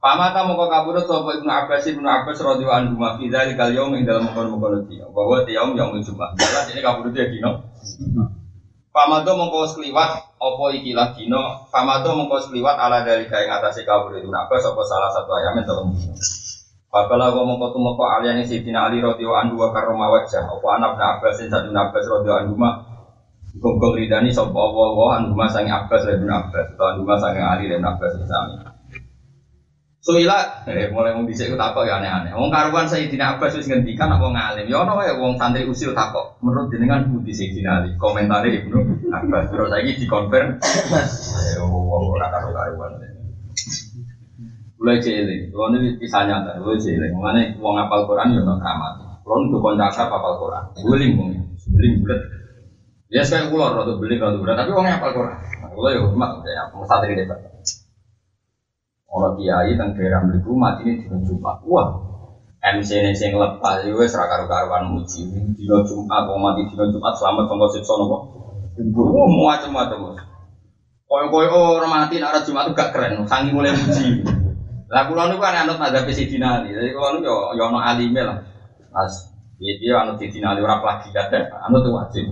[0.00, 4.08] Pamata mau kabur sopo Ibnu Abbas Ibnu Abbas radhiyallahu anhu ma fi dzalikal yaum ing
[4.08, 5.04] dalam mengkono-mengkono dia.
[5.12, 6.32] Bahwa yaum yaum Jumat.
[6.40, 7.68] Jelas ini kabur dia dino.
[8.88, 14.32] Pamado mongko sekliwat opo ikilah dino Pamado mongko sekliwat ala dari kaya ngatasi kabur itu
[14.32, 15.92] Abbas apa salah satu ayam yang
[16.88, 20.92] dino Babala wa mongko tumoko aliyani Sidina Ali radhiyallahu anhu wa karoma wajah Apa anak
[20.96, 22.70] na Abbas dan satu Abbas radhiyallahu anhu ma
[23.58, 27.16] Gogol ridani sapa Allah wa anhu ma sangi Abbas dan Ibnu Abbas Atau anhu ma
[27.20, 28.56] sangi Ali dan Abbas sami
[29.98, 32.32] Soila, eh, mulai mau dhisik takok ya aneh-aneh.
[32.32, 34.64] Wong karuan Sayyidina Abbas wis ngendikan apa ngalim.
[34.70, 36.40] Ya ono wae wong santri usil takok.
[36.40, 37.92] Menurut jenengan budi Sayyidina Ali.
[38.00, 40.56] Komentare Ibnu Abbas terus saiki dikonfirm.
[41.52, 43.17] Eh wong ora karo karuan.
[44.78, 47.10] Mulai cilik, kalau ini kisah nyata, mulai cilik.
[47.10, 48.92] Mengenai wong apal Quran ya nak keramat.
[49.26, 51.30] Kalau untuk kontak apal Quran, beling wong,
[51.74, 52.20] beling bulat.
[53.10, 55.34] Ya sekali keluar atau beling atau bulat, tapi wongnya apal Quran.
[55.34, 57.42] Nah, kalau ya hormat, ya santri debat.
[59.10, 61.58] Orang kiai tentang daerah beliku mati ini dino Jumat.
[61.66, 61.88] Wah,
[62.62, 65.26] MC ini sing lepas itu wes raka karuan muji.
[65.58, 68.16] Dino Jumat, mau mati dino Jumat selamat sama siksa nopo.
[68.78, 70.22] Wah, macam-macam.
[71.08, 74.22] Koyo-koyo orang mati nak Jumat itu gak keren, sangi mulai muji.
[74.88, 76.72] Lah kula niku kan anut madzhab Sidina Ali.
[76.72, 78.38] Jadi kula niku yo yo ono alime lah.
[78.88, 79.28] Mas,
[79.60, 82.24] dia dia anut Sidina Ali ora lagi kate, anut wajib.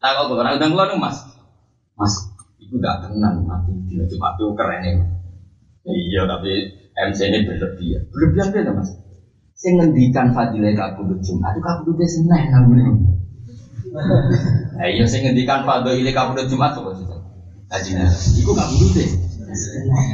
[0.00, 1.18] Nah kok kula undang kula niku Mas.
[1.96, 2.14] Mas,
[2.60, 4.92] itu gak tenan mati dino Jumat itu keren ya.
[5.84, 6.52] Iya, tapi
[6.96, 8.02] MC ini berlebihan.
[8.08, 8.88] Berlebihan beda mas.
[9.54, 12.84] Saya ngendikan fadilah kabudut Jumat itu kabudutnya seneng namanya.
[14.74, 17.06] Nah iya, saya ngendikan fadilah kabudut Jumat tuh sih.
[17.68, 19.06] Kajian, itu kabudutnya.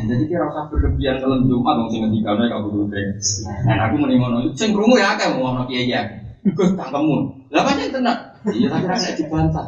[0.09, 3.17] Jadi kira usah berlebihan kalau Jumat dong saya ngendikan kabudutnya.
[3.65, 4.37] Nah aku mending ngono.
[4.53, 6.03] Sing krungu ya akeh mau ngono kiai ya.
[6.45, 7.49] Gus tangkemmu.
[7.53, 8.17] Lah pancen tenan.
[8.49, 9.67] Iya, tapi ra dibantah.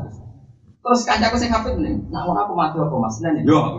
[0.82, 3.22] Terus kancaku sing hafid nih, nak mau aku mati apa mas?
[3.22, 3.78] Nen yo.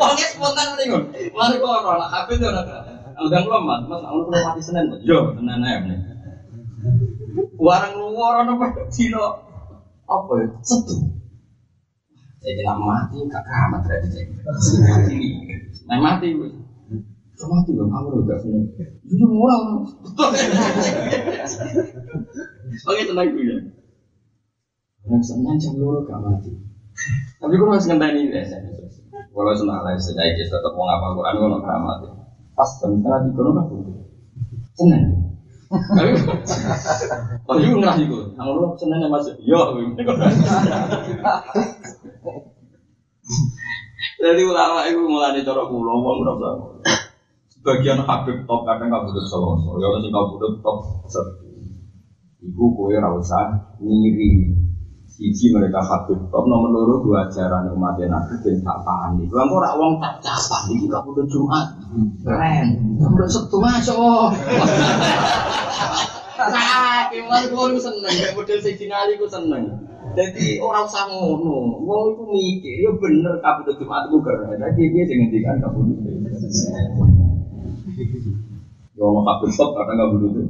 [0.00, 1.04] Wongnya spontan nih gun.
[1.32, 2.68] Mari kok orang nak hafid yo nak.
[3.20, 4.92] Udah belum mas, mas aku perlu mati senen.
[5.06, 5.98] Yo, senen aja nih.
[7.56, 8.88] Warang luar orang apa?
[8.92, 9.24] Cino
[10.04, 10.46] apa ya?
[10.64, 11.19] Setu.
[12.40, 14.24] Saya bilang mati, gak keramat berarti saya.
[14.80, 15.32] Mati nih,
[15.84, 16.48] nah mati gue.
[17.36, 18.64] Cuma mati dong, kamu udah seneng.
[19.04, 19.60] Itu murah.
[22.88, 23.56] Oke, tenang gue ya.
[25.04, 26.52] Yang senang jam loro gak mati.
[27.40, 28.44] Tapi gue masih ngenteni ini ya.
[29.30, 32.06] Kalau senang lah sedaya kita tetap mau ngapa Quran gue nggak gak mati.
[32.56, 33.80] Pas jam setengah tiga nggak pun.
[34.80, 35.29] Senang.
[35.70, 38.18] Tapi gue ngerasa itu.
[38.34, 39.38] Nang lu senang masuk.
[39.38, 39.78] Yo.
[44.20, 46.50] Jadi ulama itu mulai cara pulau, wong merasa.
[47.54, 50.78] Sebagian Habib top kadang nggak butuh solo, ya sih nggak butuh top.
[52.40, 54.48] Ibu kue rasa ngiri
[55.20, 59.20] Siji mereka habib top nomor loro dua ajaran umat nabi dan tak paham.
[59.28, 61.76] Bang ora wong tak capan iki kabudut Jumat.
[62.24, 62.96] Keren.
[62.96, 64.32] Kabudut Sabtu masuk.
[66.40, 68.16] Nah, kemal kuwi seneng,
[68.64, 69.84] sing dinali ku seneng.
[70.16, 71.84] Jadi orang usah ngono.
[71.84, 74.56] Wong iku mikir, ya bener kabudut Jumat ku keren.
[74.56, 76.00] Jadi dia sing ngendikan kabudut.
[78.96, 80.48] Yo ono kabudut top kadang kabudut.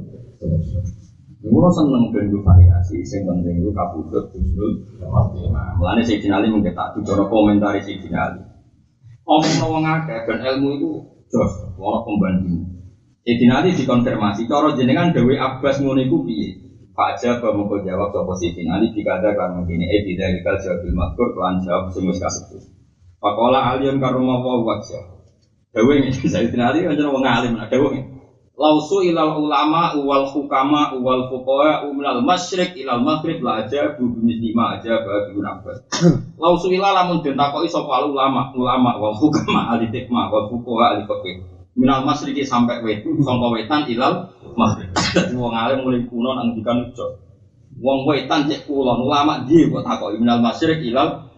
[1.41, 5.73] Mula seneng ben variasi, sing penting ku kabudut husnul khotimah.
[5.73, 8.45] Mulane sing dinali mung ketak dicono komentari sing dinali.
[9.25, 10.89] Omong wong akeh ben ilmu itu
[11.33, 12.61] jos, ora pembanding.
[13.25, 16.61] Sing dinali dikonfirmasi cara jenengan Dewi Abbas ngono iku piye?
[16.93, 21.57] Jabba mengko jawab sapa sing dinali dikata kan ngene e tidak dikal jawabil makur kelan
[21.65, 22.61] jawab sing wis kasebut.
[23.17, 25.25] Pakola karuma wa wajah.
[25.73, 28.10] Dewi ini saya dinali kan wong alim nah dewi
[28.61, 34.77] lausu ilal ulama wal hukama wal fuqaha umnal masyrik ilal maghrib la aja bu lima
[34.77, 35.81] aja bagi abbas
[36.41, 41.09] lausu ilal lamun den takoki sapa ulama ulama wal hukama ahli hikmah wal fuqaha ahli
[41.09, 41.35] fikih
[41.73, 44.27] minal masyrik sampai wet sangka wetan ilal
[44.59, 44.91] maghrib.
[45.39, 46.91] Wong alim mulai kuno nang dikan
[47.79, 51.30] wong wetan cek kulon ulama dia kok takoki minal masyrik ilal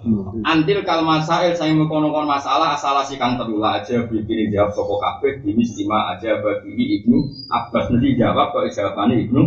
[0.44, 5.64] Antil kal masail saya mengkonon masalah asal si kang aja bikin jawab soko kafe ini
[5.64, 9.42] stima aja bagi ibnu Abbas nanti jawab kok jawabannya ibnu?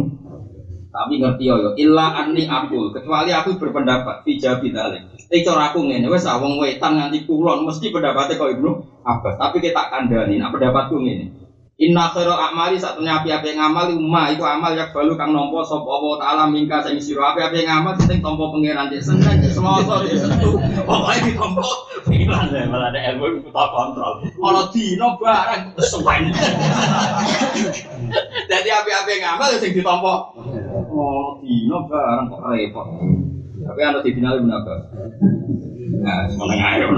[0.88, 6.09] Tapi ngerti yo illa anni akul kecuali aku berpendapat tidak bidalik eh cara aku ngene
[6.09, 8.70] wes awong wetan nganti kulon mesti pendapatnya kok ibnu
[9.04, 9.36] Abbas.
[9.36, 11.45] Tapi kita kandani nah pendapatku ngene
[11.77, 16.16] Inna khairu amali satunya api-api ngamal umma itu amal yang balu kang nompo sop Allah
[16.16, 20.57] taala mingka sing sira api-api ngamal sing tompo pangeran cek seneng cek semoso cek sentu
[20.89, 21.37] pokoke
[22.09, 26.33] pikiran saya malah ada ilmu kita kontrol kalau dino barang suwen
[28.49, 30.33] jadi api-api ngamal sing ditompo
[30.72, 32.89] oh dino barang kok repot
[33.68, 34.74] tapi anda di final berapa
[36.01, 36.89] nah semuanya ayo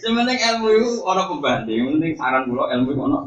[0.00, 3.20] Sementing ilmu itu orang pembanding, penting saran kula ilmu itu ono.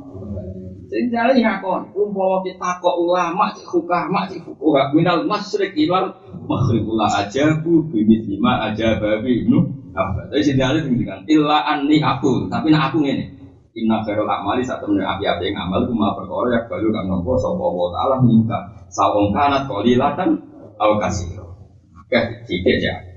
[0.90, 6.14] Sing jare ngakon, umpama kita kok ulama cek hukama cek fuqaha minal masyriq ilal
[6.46, 9.58] maghrib la ajabu bimit lima aja babi ibnu
[9.94, 10.30] apa.
[10.30, 13.26] Tapi sing jare ngendikan illa anni aku, tapi nak aku ngene.
[13.74, 17.66] Inna khairul amali satu menit api-api yang amal kuma perkara yang balu kang nopo sapa
[17.66, 18.58] wa taala minta
[18.94, 20.30] sawong kanat qalilatan
[20.78, 21.58] aw kasiro.
[22.06, 23.13] Oke, sithik ya.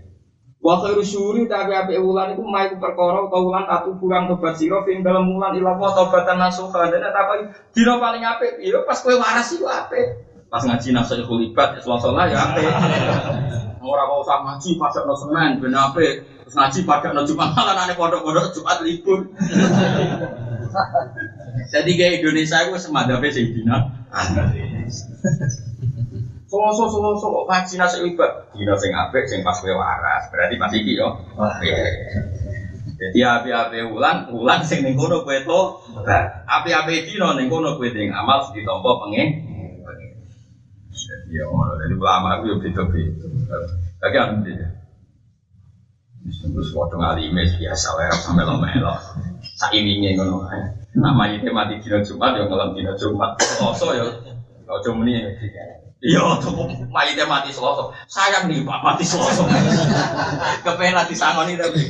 [0.56, 1.04] Wa khairu
[1.46, 5.52] tapi api wulan iku mai perkara utawa wulan tatu kurang tobat sira ing dalam wulan
[5.52, 6.88] ila wa tobatan nasuha.
[6.88, 10.16] Dan tak dina paling apik ya pas kowe waras iku apik.
[10.48, 12.66] Pas ngaji nasihatul ibad selasa lah ya apik.
[13.86, 16.12] Ora kok usah ngaji padakno semen ben apik.
[16.24, 19.28] Terus ngaji padakno Jumat malah ane pondok-pondok Jumat libur.
[21.70, 23.76] Jadi kayak Indonesia itu semadapnya sing dina.
[26.46, 28.30] Selasa selasa kok ngaji nasi ibad.
[28.54, 30.30] Dina sing apik sing pas kowe waras.
[30.30, 31.10] Berarti pas iki yo.
[32.96, 35.60] Jadi api-api ulan, ulan sing ning kono kowe to.
[36.46, 39.28] Api-api dina ning kono kowe ning amal ditampa pengen.
[40.94, 41.74] Jadi ya ngono.
[41.82, 43.26] Jadi ulama itu yo beda-beda.
[44.06, 44.70] Lagi anu dia.
[46.26, 48.94] Terus waktu ngalime biasa wae sampe lo-melo.
[49.58, 50.46] Saimine ngono
[50.94, 53.34] itu mati dina Jumat yo ngelam dina Jumat.
[53.42, 54.06] Selasa yo
[54.70, 55.26] ojo muni.
[56.04, 56.52] Iya, tuh
[56.92, 57.88] mayitnya mati selasa.
[58.04, 59.48] Sayang nih Pak mati selasa.
[60.60, 61.80] Kepengen latih sangoni tapi.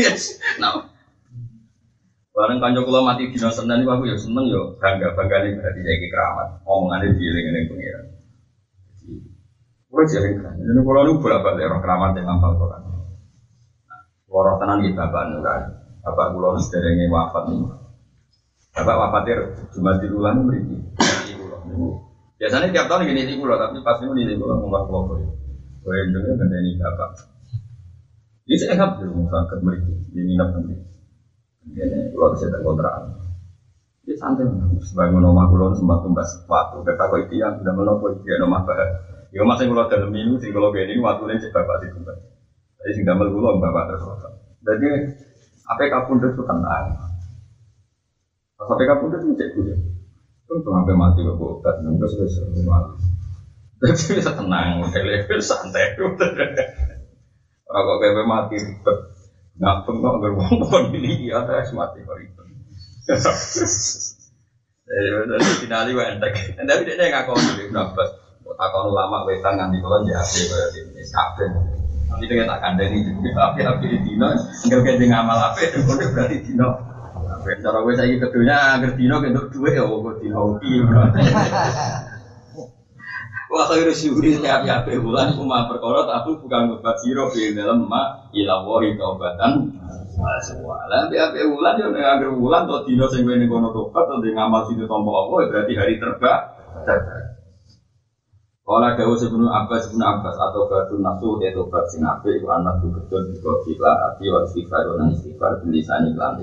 [0.00, 0.88] Yes, nah.
[2.32, 5.80] Bareng kanjeng kula mati dina Senin niku aku ya seneng ya bangga bangga nih berarti
[5.80, 6.48] jadi keramat.
[6.68, 8.04] Omongane dieling ning pengiran.
[9.88, 10.56] Kulo jadi kan.
[10.56, 12.82] Ini kulo nu bolak balik orang keramat yang ngapal Quran.
[14.28, 15.62] Waro tenan iki bapak nuran.
[16.04, 17.85] Bapak kulo sederenge wafat nih.
[18.76, 19.40] Bapak wafatir
[19.72, 20.60] cuma di bulan beri
[22.36, 25.24] Biasanya tiap tahun gini di pulau, tapi pas ini di pulau ngomong pulau boy.
[25.80, 27.10] Boy juga kan ini bapak.
[28.44, 29.80] Ini saya nggak belum sakit beri
[30.12, 30.76] di minat nanti.
[31.72, 33.16] Ini pulau bisa kontrakan.
[34.04, 34.44] Ini santai
[34.84, 36.84] sebagai nomah pulau sempat tumbas waktu.
[36.84, 39.00] Kata kau itu yang sudah menopo itu ya nomah bahas.
[39.32, 42.20] Ya masa pulau dalam minggu sih kalau gini ini cek bapak sih tumbas.
[42.84, 44.04] Jadi sing damel pulau bapak terus.
[44.60, 44.88] Jadi
[45.64, 47.05] apa kapun itu tenang.
[48.56, 49.76] Sampai kapun itu cek gue.
[50.48, 52.56] Kan sampai mati kok obat, nunggu selesai.
[53.76, 55.92] Jadi bisa tenang, level santai.
[55.92, 56.16] Kok
[58.00, 58.98] kayak mati ribet.
[59.60, 62.46] Ngapeng kok ini ada es mati kok ribet.
[64.88, 66.56] Jadi finali wa entek.
[66.56, 68.02] Tapi dia nggak kau dulu berapa.
[68.88, 71.02] Lama wetan nganti ya api kayak ini.
[72.06, 73.02] Nanti dia tak kandani
[73.50, 74.30] api api di dino,
[74.64, 75.74] enggak kayak ngamal api,
[76.14, 76.95] berarti dino.
[77.46, 80.70] Cara gue saya kedunya agar dino untuk dua ya kok dino hoki.
[83.46, 88.26] Wah khairu syuhuri tiap tiap bulan kuma perkara tapi bukan bebat siro di dalam ma
[88.34, 89.70] ilawahi taubatan
[90.42, 90.90] semua.
[90.90, 94.66] Lah tiap bulan yo nek agar bulan to dino sing wene kono tobat to ngamal
[94.66, 96.42] situ tompo apa berarti hari terbaik.
[98.66, 102.82] Kala dawu sebelum Abbas sebelum Abbas atau batu nafsu dia tobat sing apik iku anak
[102.82, 106.34] betul juga kita hati wa istighfar lan istighfar bilisani lan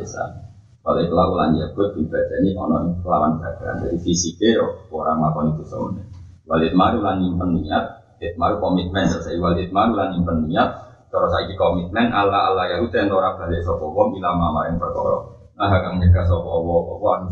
[0.84, 0.90] desa.
[0.92, 4.60] Oleh kelakuan Yakub dibadani ono kelawan badan dari fisiknya
[4.92, 6.04] orang melakukan itu semuanya.
[6.44, 7.86] Walid maru lan nyimpen niat,
[8.20, 10.70] it maru komitmen saya walid maru lan nyimpen niat,
[11.08, 15.40] terus lagi komitmen Allah Allah ya udah ora balik sopo wong ila mamaring perkara.
[15.56, 17.28] Nah kang nyegah sopo wong apa anu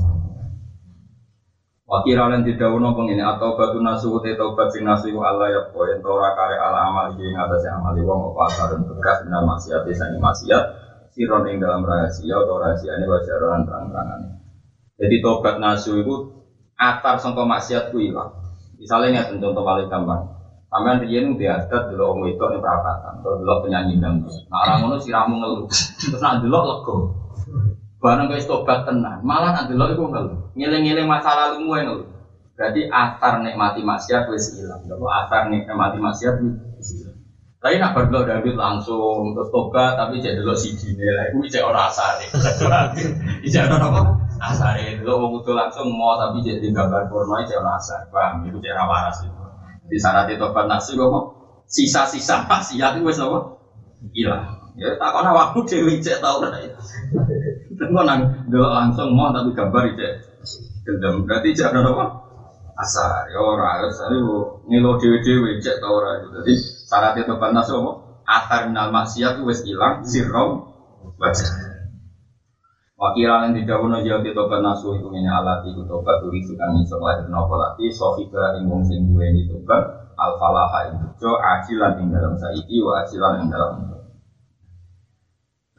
[1.91, 6.31] Wakira lan didhawuhna pengene atau batu nasu te tobat sing nasu Allah ya poin ora
[6.39, 10.63] kare ala amal iki ing atase amal wong apa asarun bekas benar maksiat sing maksiat
[11.11, 14.21] siron ing dalam rahasia atau rahasia ini wajaran terang-terangan.
[14.95, 16.15] Jadi tobat nasu itu
[16.79, 18.31] atar sangka maksiat ku ilang.
[18.79, 20.41] Misalnya nih contoh paling gampang.
[20.71, 24.31] Sampean riyen di adat dulu wong wedok ning perapatan, terus dulu penyanyi dangdut.
[24.47, 25.67] Nah, orang ngono siramu ngeluh.
[25.99, 26.95] Terus nak delok lego.
[27.99, 30.39] Barang guys tobat tenan, malah nak delok iku ngeluh.
[30.55, 32.07] Ngiling-ngiling masa lalumu yang ngeluh.
[32.55, 34.87] Berarti asar nikmati maksiat wis ilang.
[34.87, 36.39] Kalau asar nikmati maksiat
[36.79, 37.10] wis ilang.
[37.61, 41.61] Tapi nak berdoa David langsung terus tobat, tapi cek dulu si dine lah, itu cek
[41.61, 42.17] orang asar
[43.53, 44.01] Cek orang apa?
[44.41, 48.49] Asar dulu mau butuh langsung mau tapi cek di gambar porno cek orang asar, paham?
[48.49, 49.37] Itu cek orang waras itu.
[49.93, 51.13] Di sana di tobat nasi kok
[51.69, 53.53] sisa-sisa maksiat itu wes apa?
[54.09, 54.73] Hilang.
[54.81, 56.81] Ya tak kena waktu dewi cek tahu lah itu.
[57.77, 60.13] Tengok nang dulu langsung mau tapi gambar cek
[60.81, 61.29] gendam.
[61.29, 62.05] Berarti cek orang apa?
[62.81, 63.29] Asar.
[63.29, 66.27] Ya orang asar itu ngelo dewi-dewi cek lah itu.
[66.41, 66.53] Jadi
[66.89, 67.91] syarat itu panas apa?
[68.25, 70.65] Atar minal maksiat wes hilang sirrom
[71.21, 71.71] wajah.
[73.01, 77.01] Wakira yang tidak punya jauh itu nasu itu ini alat itu tobat turi sukan iso
[77.01, 82.13] lahir nopo lati sofika ingkung sing dua ini tobat al falaha itu jo acilan ing
[82.13, 83.89] dalam saiki wa acilan ing dalam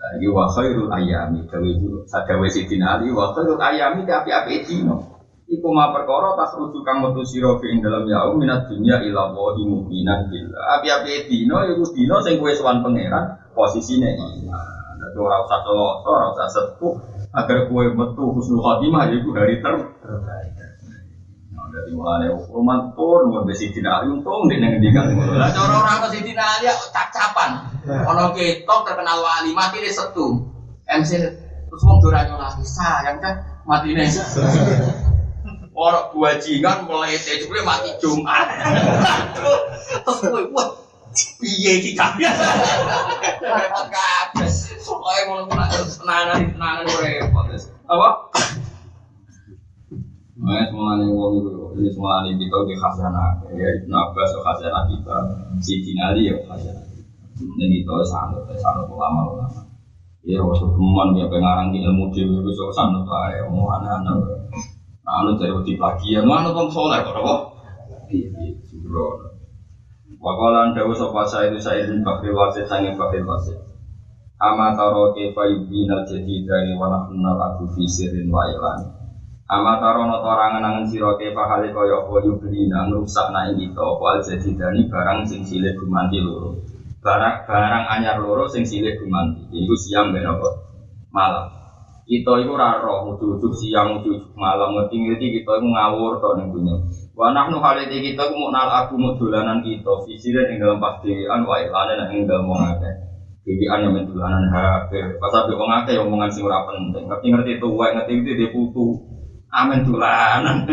[0.02, 1.78] lagi wa khairul ayami dawi
[2.10, 5.11] sadawe sidin ali wa khairul ayami tapi api dino
[5.52, 9.36] Iku ma perkara tas rujuk kang metu sira fi ing dalam yaum minat dunya ila
[9.36, 10.80] wahi mu'minan billah.
[10.80, 14.96] Api-api dino iku dino sing kowe sowan pangeran posisine iman.
[14.96, 16.94] Dadi ora usah celaka, ora usah sepuh
[17.36, 20.56] agar kowe metu husnul khotimah yaiku hari terbaik.
[21.72, 25.40] Jadi mulane rumah pun mau besi tidak untung di ngendikan ngono.
[25.40, 27.64] Lah cara orang ke Sidina Ali cap-capan.
[28.12, 30.36] Ono ketok terkenal wali mati di setu.
[30.84, 31.10] MC
[31.68, 34.04] terus wong ora nyolati sayang kan matine.
[35.82, 38.46] Orang buajingan mulai tejule mati Jumat.
[39.34, 40.78] Terus kowe wah
[41.42, 42.30] piye iki kabeh.
[43.42, 44.50] Repot kabeh.
[44.86, 47.50] Pokoke ngono ku nak tenanan tenanan repot.
[47.90, 48.08] Apa?
[50.42, 55.16] Nah, semuanya wong itu, ini semuanya kita di khazanah, ya Ibn Abbas khazanah kita,
[55.62, 56.82] si Dinali ya khazanah.
[57.38, 59.62] Ini kita sanut, sanut ulama ulama.
[60.26, 64.41] Ya, waktu teman dia pengarang di ilmu dewi itu so sanut lah, ya mau anak-anak.
[65.12, 67.34] Anu dari wajib lagi ya, mana bang soleh kok, apa?
[68.08, 69.32] Iya, iya, sembrono.
[70.22, 73.58] Wakalan dawu sopa saya itu saya bin Bakri Wasid sange Bakri Wasid.
[74.38, 78.86] Ama taro kefa yubinal jadi dari wanakunal aku fisirin wa ilani.
[79.50, 83.82] Ama taro no torangan angen siro kefa hale koyo apa yublina ngerusak na ing kita
[83.82, 86.54] apa al jadi dani barang sing silih gumanti loro.
[87.02, 89.42] Barang barang anyar loro sing silih gumanti.
[89.50, 90.48] Iku siang ben apa?
[91.10, 91.61] Malam.
[92.02, 96.74] Kita iku ora roh ujug siang ujug malam ngerti-ngerti kita iku ngawur to ning dunya.
[97.14, 101.62] Wa nahnu halite kita ku nal aku mau dolanan kita fisirin ing dalam pasdean wa
[101.62, 102.94] ilane ing dalam wong akeh.
[103.42, 107.06] Bibian yang mendulanan HP, pas abe wong akeh omongan sing ora penting.
[107.06, 108.86] Ngerti ngerti tuwa, ngerti ngerti dia putu.
[109.54, 110.66] Amin dulanan.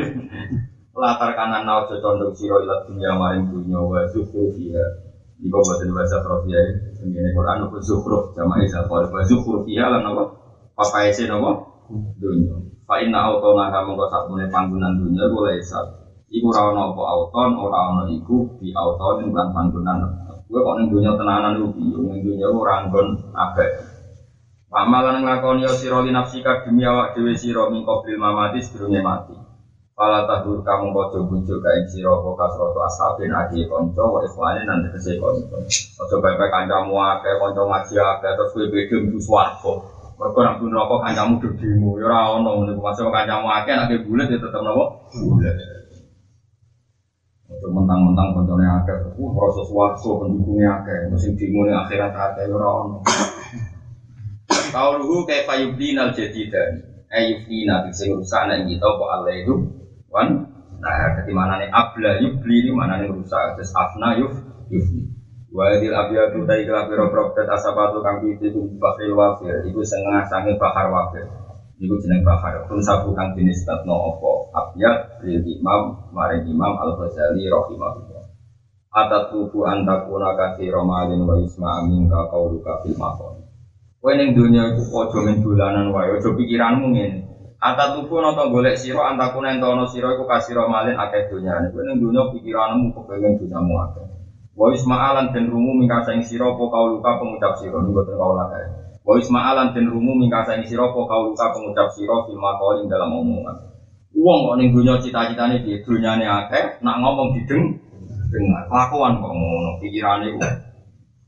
[0.99, 4.85] Latar kanan nau condong siro ilat dunia maring dunia wa zuhru fiha.
[5.39, 7.15] Iku buatan bahasa Sofia ini.
[7.15, 10.03] Ini Quran apa zuhru jamaah isa wa zuhru fiha lan?
[10.79, 11.59] Papa ese napa?
[11.91, 12.55] Dunia.
[12.87, 15.83] Fa inna autona kamu kok sakmene panggonan dunia boleh isap.
[16.31, 20.07] Iku ana apa auton, ora ana iku di auton lan panggonan
[20.47, 21.99] Gue kok ning dunya tenanan lu piye?
[21.99, 23.69] Ning dunya ora nggon abek.
[24.71, 29.35] Pamalan nglakoni ya sira li nafsika demi awak dhewe sira min qabril mamati sedurunge mati.
[29.99, 34.87] Fala tahdur kamu kocok bujuk kain sira apa kasroto asabin adi konco wa ikhwani nan
[34.87, 35.59] tegese konco.
[35.99, 39.98] Aja bae-bae kancamu akeh kanca ngaji akeh terus kowe beda mlebu.
[40.19, 44.27] Mergo nek pun rokok kancamu dodimu ya ora ono ngene masuk kancamu akeh nek bulet
[44.27, 44.85] ya tetep napa?
[45.15, 45.55] Bulet.
[47.47, 52.97] Untuk mentang-mentang koncone akeh, uh proses waktu pendukungnya akeh, mesin dimune akhirat akeh ora ono.
[54.75, 56.99] Kauluhu kaifa yubdina al-jadidan.
[57.09, 59.55] Ayyubdina bisa rusak nek kita kok Allah itu
[60.13, 60.45] wan
[60.79, 64.31] nah ketika mana nih abla yubli ini mana nih rusak terus afna yuf
[64.71, 65.18] yufni
[65.49, 69.65] Wadil abiyadu dai kela piro profet asabatu kang piti ku bakhil wafir.
[69.65, 71.25] Iku setengah sange bahar wafir.
[71.81, 77.49] Iku jeneng bahar Pun sabu kang jenis tatno opo Abiyad lil imam maring imam al-Ghazali
[77.49, 78.23] rahimahullah.
[78.93, 83.41] Atat tubuh antakuna kasih romalin wa isma amin ka kauluka fil maqam.
[84.01, 87.17] Kowe ning dunya iku aja men dolanan wae, aja pikiranmu ngene.
[87.57, 91.73] Ata tuku nata golek sira antakuna entono sira iku kasira malin akeh donyane.
[91.73, 94.18] Kowe ning dunya pikiranmu kepengin dunyamu akeh.
[94.59, 98.67] Wa isma'alan den rumu mingkasa ing sira apa kauluka pengucap sira niku boten kaula kae.
[99.07, 103.55] Wa isma'alan den rumu mingkasa ing sira apa kauluka pengucap sira fil maqalin dalam omongan.
[104.19, 107.71] Wong kok ning dunya cita-citane di dunyane akeh, nak ngomong dideng
[108.27, 108.67] dengar.
[108.67, 110.39] Kelakuan kok ngono, pikirane ku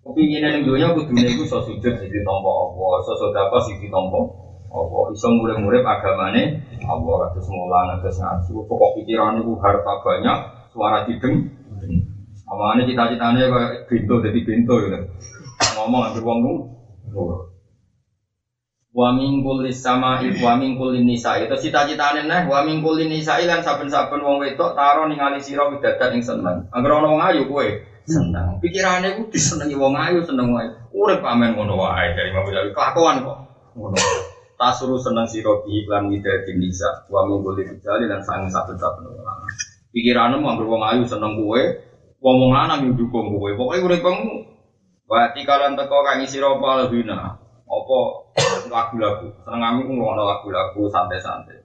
[0.01, 4.17] Kepingin yang dunia kudune iku iso sujud sing ditampa apa, iso sedekah sing ditampa
[4.73, 8.49] apa, iso murid-murid agamane Allah kados mulang kados ngaji.
[8.65, 10.37] Pokok pikiran iku harta banyak,
[10.73, 11.60] suara dideng.
[12.51, 14.99] Amane cita-citane kayak bintu dadi bintu gitu.
[15.79, 16.53] Ngomong ambil wong nu.
[18.91, 23.47] Wa min kulli sama'i wa min kulli nisa'i itu cita-citane neh wa min kulli nisa'i
[23.47, 26.67] lan saben-saben wong wedok taro ningali sira widadat ing seneng.
[26.75, 27.63] Angger ana wong ayu kowe
[28.03, 28.59] seneng.
[28.59, 30.67] Pikirannya ku disenengi wong ayu seneng wae.
[30.91, 33.37] Urip pamen ngono wae dari Ghazali kelakuan kok.
[33.79, 33.95] Ngono.
[34.59, 37.07] Tasuru seneng sira bi iklan widati nisa.
[37.07, 39.47] Wa minggu li rijali lan sang satu-satu orang.
[39.95, 41.63] Pikiranmu anggur wong ayu seneng kowe,
[42.21, 43.49] wong wong lanang yo dukung kowe.
[43.57, 44.51] Pokoke uripmu
[45.11, 47.35] Wati kalian teko kang isi ropa lebina,
[47.67, 47.99] apa?
[48.71, 51.59] Lagu-lagu, seneng kami ku ngono lagu-lagu santai-santai.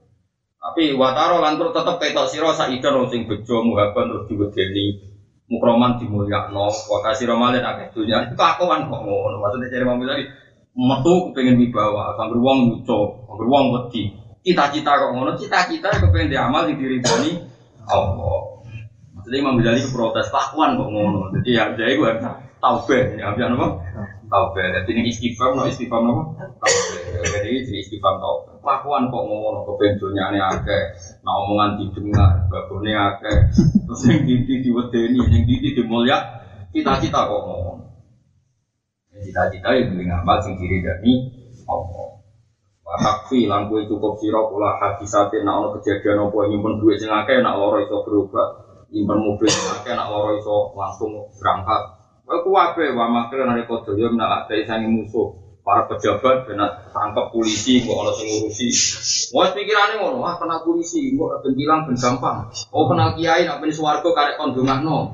[0.59, 5.15] Tapi wataro lan tetep ketok sira saidon sing bejo muhaban terus diwedeni.
[5.47, 6.67] Mukroman dimulyakno.
[6.67, 9.39] Wa kasih romalin akeh dunya itu kelakuan kok ngono.
[9.39, 10.25] Maksudnya cari mobil tadi
[10.75, 12.19] metu pengen wibawa.
[12.19, 12.99] Sambil wong lucu
[13.31, 14.11] sambil wong wedi.
[14.43, 15.39] Cita-cita kok ngono.
[15.39, 17.31] Cita-cita kepengen diamal di diri bani
[17.87, 18.56] Allah
[19.27, 21.35] maksudnya Imam Ghazali protes kelakuan kok ngono.
[21.35, 22.11] Jadi ya jadi gue
[22.63, 23.19] taubeh.
[23.19, 23.67] Ya apa apa?
[24.31, 24.67] Taubeh.
[24.71, 27.27] Jadi ini istighfar no istighfar no taubeh.
[27.27, 29.67] Jadi ini istighfar taubeh kelakuan kok ngono
[29.99, 30.85] dunia ini akeh.
[31.27, 33.51] Nah omongan didengar babone akeh.
[33.83, 36.23] Terus yang diti diwedeni yang diti dimulya
[36.71, 37.79] cita-cita kok ngomong
[39.17, 41.25] cita-cita yang beli ngamal sing diri dari
[41.65, 42.21] Allah
[42.85, 47.41] Wakfi lan kue cukup siro pula hadisatin nak ono kejadian apa nyimpen duit sing akeh
[47.41, 51.83] nak loro iso berobat nyimpen mobil akeh nak loro iso langsung berangkat.
[52.27, 55.47] Kowe kuwabe wa makre nari kodo yo menak ate sangi musuh.
[55.67, 58.71] Para pejabat benak tangkap polisi kok ono sing ngurusi.
[59.35, 62.47] Wes pikirane ngono wah kena polisi kok ben ilang ben gampang.
[62.71, 65.11] Oh kenal kiai nak ben swarga karek kon dongakno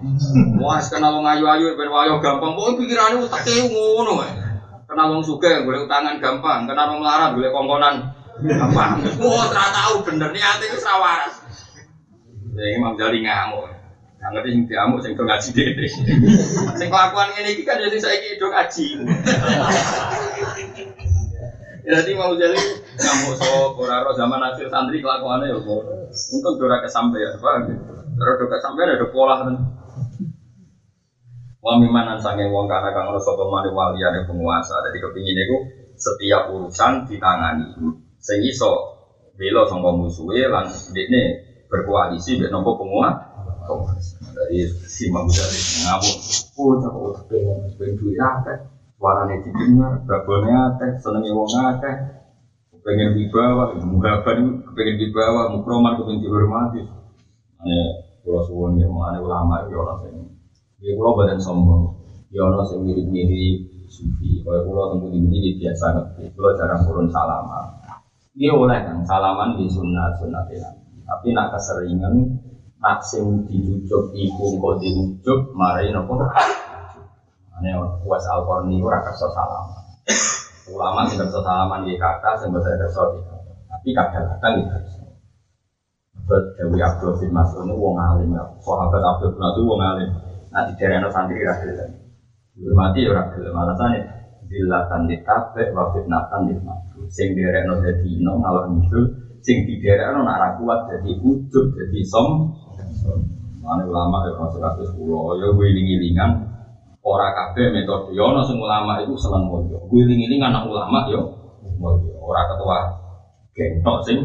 [0.60, 2.52] wah kenal wong ayu-ayu ben wayo gampang.
[2.52, 4.32] Pokoke pikirane utake ngono wae
[4.84, 6.68] kenal wong sugih golek utangan gampang.
[6.68, 7.94] Kenal wong melarat golek kongkonan
[8.44, 9.00] gampang.
[9.24, 11.41] Wah ora tahu bener niate wis ra waras
[12.52, 13.82] ya Imam Jali ngamuk
[14.22, 15.86] Nggak ngerti sing diamuk sing do ngaji dhewe.
[16.78, 18.86] Sing kelakuan ngene iki kan jadi saiki do ngaji.
[21.82, 22.54] Jadi mau jadi
[23.02, 26.06] ngamuk so koraro zaman akhir santri kelakuannya ya ngono.
[26.06, 27.74] Untung do ora kesampaian, paham ya?
[28.14, 29.58] Terus do kesampaian ada pola kan.
[31.58, 34.86] Wa mimanan sange wong kana kang ora sapa mani waliyane penguasa.
[34.86, 35.56] Jadi kepingin iku
[35.98, 37.74] setiap urusan ditangani.
[38.22, 38.70] Sing iso
[39.34, 43.32] bela sangka musuhe lan dekne berkoalisi mek nopo penguasa.
[44.36, 46.16] Dari si Imam Ghazali ngamuk.
[46.60, 48.20] Oh, tak kok pengen pengen duit.
[49.02, 51.96] Suarane didengar, babonnya akeh, senenge wong akeh.
[52.86, 56.86] Pengen dibawa, mugaban pengen dibawa, mukroman pengen dihormati.
[57.62, 57.78] Ane
[58.22, 60.14] kula suwun ya mane ulama iki ora sing
[60.82, 61.98] Ya kula badan sombong.
[62.30, 64.42] Ya ana sing mirip-mirip sufi.
[64.42, 66.22] Kaya kula temu ini biasa ngerti.
[66.34, 67.66] Kula jarang turun salaman.
[68.34, 70.42] Dia oleh kan salaman di sunnah sunnah
[71.02, 72.14] Tapi nak keseringan
[72.82, 77.70] nak sing diujuk iku kok diujuk marai nopo ane
[78.02, 79.86] was al korni ora kerso salaman
[80.66, 83.18] ulama sing kerso salaman di kata sing boten kerso di
[83.70, 85.00] tapi kadang-kadang kerso
[86.22, 88.46] Buat Dewi Abdul bin Mas'ud ini wong alim ya.
[88.62, 90.06] Sahabat Abdul bin Mas'ud wong alim.
[90.54, 91.98] Nah di daerah santri ra gelem.
[92.54, 93.50] Hormati ya ora gelem.
[93.50, 93.98] Alasane
[94.46, 97.10] dilatan ditabe wa fitnatan ditmaku.
[97.10, 102.00] Sing daerah dadi ino malah ngidul sing di daerah nak ra kuat jadi ujub jadi
[102.06, 102.56] som
[103.62, 106.34] Mana ulama ya masuk kasus pulau, ya gue iling-ilingan
[107.06, 108.10] ora kabeh metode.
[108.10, 109.78] Ya ono sing ulama itu seneng mulya.
[109.86, 111.30] Gue iling-ilingan anak ulama yo
[111.78, 112.10] mulya.
[112.18, 112.78] Ora ketua
[113.54, 114.18] gentok sing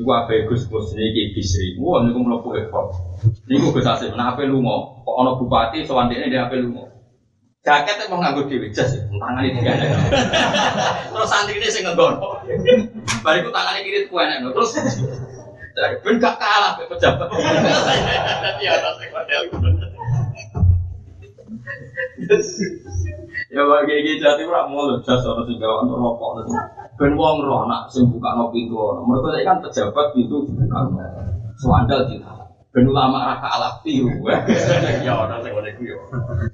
[0.00, 1.76] Iku apa Gus Gus niki bisri.
[1.76, 2.88] Wah niku mlebu ekor.
[3.46, 5.04] Niku Gus Asim, nah ape lunga?
[5.04, 6.88] Kok ana bupati sowan dekne dia ape lunga?
[7.60, 8.88] Jaket mau nganggo dhewe jas,
[9.20, 9.76] tangane tiga
[11.12, 12.40] Terus santri ini sing nggono.
[13.20, 14.80] Bariku tangane kiri ku enek terus
[16.00, 17.28] ben gak kalah be pejabat.
[17.28, 19.42] Nanti ada sing model
[23.52, 26.56] Ya bagi iki jati ora mulu jas ora sing gawe rokok terus.
[26.96, 29.04] Ben wong roh nak sing buka no pintu.
[29.04, 30.80] Mergo kan pejabat pintu dibuka.
[31.60, 32.24] Swandal di
[32.70, 34.22] Ben ulama ra kalah tiru.
[35.02, 35.98] Ya ora sing ngene ku yo.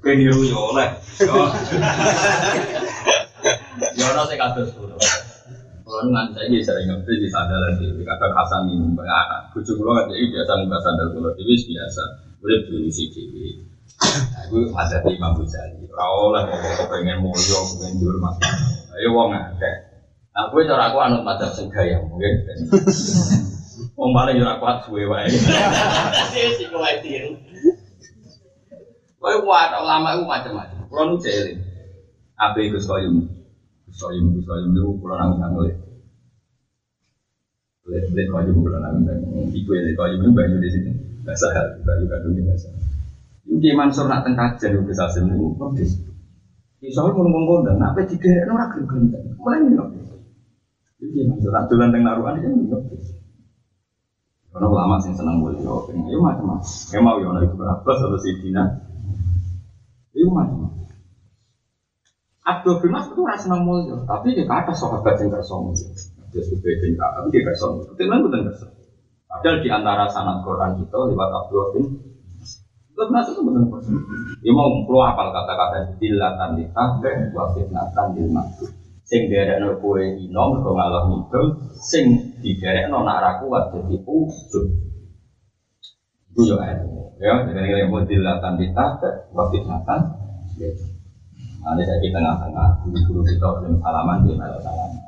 [0.01, 0.89] Niru yo oleh.
[3.93, 4.97] Ya ora sing kados kulo.
[5.87, 9.53] Kalau ngan saya ini sering ngerti di sandalan di kadang Hasan ini anak.
[9.53, 12.03] Kucu kulo kan jadi biasa mbak sandal kulo dewi biasa.
[12.41, 13.61] Boleh beli si dewi.
[14.45, 15.85] Aku ada di Imam Ghazali.
[15.89, 18.37] Rawol lah mau pengen moyo, pengen jur mas.
[18.97, 19.75] Ayo wong akeh.
[20.37, 22.45] Nah, gue cara aku anut macam sing gaya mungkin.
[23.97, 25.25] Wong yo ora kuat suwe wae.
[26.53, 27.33] Si kowe tiru.
[29.17, 30.85] Kowe kuat ulama iku macam-macam.
[30.85, 31.57] Kulo nu jeling.
[32.37, 33.25] Abe Gus Koyum.
[33.89, 35.57] Gus Koyum Gus niku kulo nang nang
[37.89, 39.49] Lihat koyum kulo nang nang.
[39.49, 40.93] Iku ya koyum itu banyu di situ.
[41.25, 42.69] Bahasa hal, banyu kandungnya bahasa.
[43.49, 45.97] Iki Mansur nak tengah kajian Gus Asim niku pedes.
[46.85, 49.33] Iso ngomong-ngomong dan apa digerekno ora gelem-gelem.
[49.41, 49.89] Mulai minum.
[51.01, 52.81] Iki Mansur nak dolan teng naruhan iki minum.
[54.57, 56.65] Karena ulama sing seneng mulia, yo macam-macam.
[56.65, 58.65] Kayak mau yo ibu Abbas atau Sidina,
[60.17, 60.89] yo macam-macam.
[62.41, 65.93] Abdul bin Mas'ud itu rasa seneng mulia, tapi dia kata sahabat yang kerso mulia.
[66.33, 67.93] Dia sudah bin tapi dia kerso mulia.
[67.93, 68.65] Kemudian bukan kerso.
[69.29, 71.85] Padahal di antara sanad Quran kita lewat Abdul bin
[72.97, 73.93] Abdul Mas'ud itu bukan kerso.
[74.41, 78.73] Dia mau keluar apal kata-kata dilatan ditabe, wa fitnatan dil masuk.
[79.07, 81.45] Sing derek kowe ino mergo ngalah ngidul,
[81.79, 84.65] sing diderekno nak ra kuat dadi ujub.
[86.27, 87.15] Itu yo ilmu.
[87.23, 89.99] Ya, jadi ilmu dilatan ditabe, wa fitnatan
[91.67, 95.03] Nanti saya di tengah-tengah guru-guru kita belum salaman di malah salaman.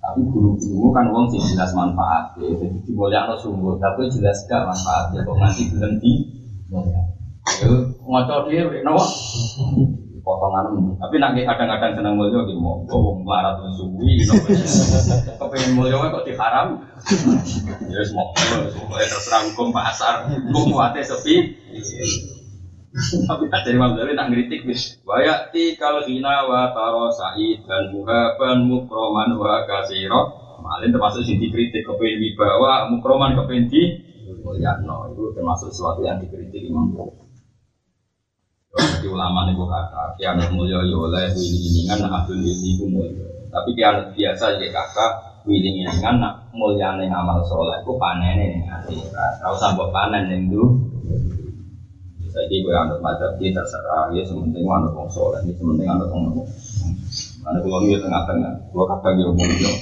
[0.00, 2.48] Tapi guru-guru kan wong sih jelas manfaat ya.
[2.52, 6.12] Jadi dimulyakno sungguh, tapi jelas gak manfaatnya kok ngasih gelem di
[7.60, 9.04] Yo ngoco dhewe napa?
[10.22, 10.70] Potongan
[11.02, 14.38] tapi nanti kadang-kadang seneng mulya ki mau wong melarat suwi gitu.
[15.42, 16.78] Kepengen mulya kok diharam.
[17.90, 18.30] Ya wis mau
[18.94, 21.58] terserah hukum pasar, hukum kuate sepi.
[23.26, 25.02] Tapi ada Imam Ghazali tak ngeritik bis.
[25.02, 30.38] Wayati kal hina wa taro sa'id dan muhaban mukroman wa kasiro.
[30.62, 33.82] Malin termasuk sing dikritik kepen wibawa mukroman kepen di
[34.46, 37.21] mulyano itu termasuk sesuatu yang dikritik Imam Ghazali.
[38.72, 43.28] Jadi ulama nih kata, kiamat mulia ya oleh wilingan abdul ilmi ku mulia.
[43.52, 49.44] Tapi kiamat biasa ya kakak wilingan nak mulia nih amal soleh ku panen nih akhirat.
[49.44, 50.88] Kau sambut panen yang dulu.
[52.32, 56.32] Jadi gue anut macam dia terserah, ya sementing anut wong soleh, ini sementing anut wong.
[57.44, 59.72] Mana kalau dia tengah-tengah, gue kata dia mulia,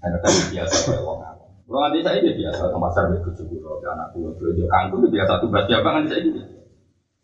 [0.00, 1.44] ada kan biasa kayak wong aku.
[1.68, 5.88] Kalau nanti saya biasa ke pasar begitu juga, anak gue belajar kangkung biasa tugas siapa
[5.92, 6.63] kan saya gitu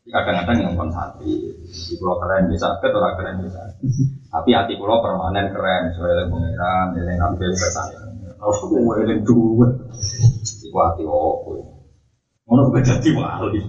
[0.08, 3.60] kadang-kadang yang pun santri di pulau keren bisa ke orang keren bisa
[4.32, 7.88] tapi hati pulau permanen keren soalnya pengiran yang ngambil kesan
[8.40, 9.68] aku mau eling dua
[10.64, 11.52] iku hati opo
[12.48, 13.60] ngono kok jadi wali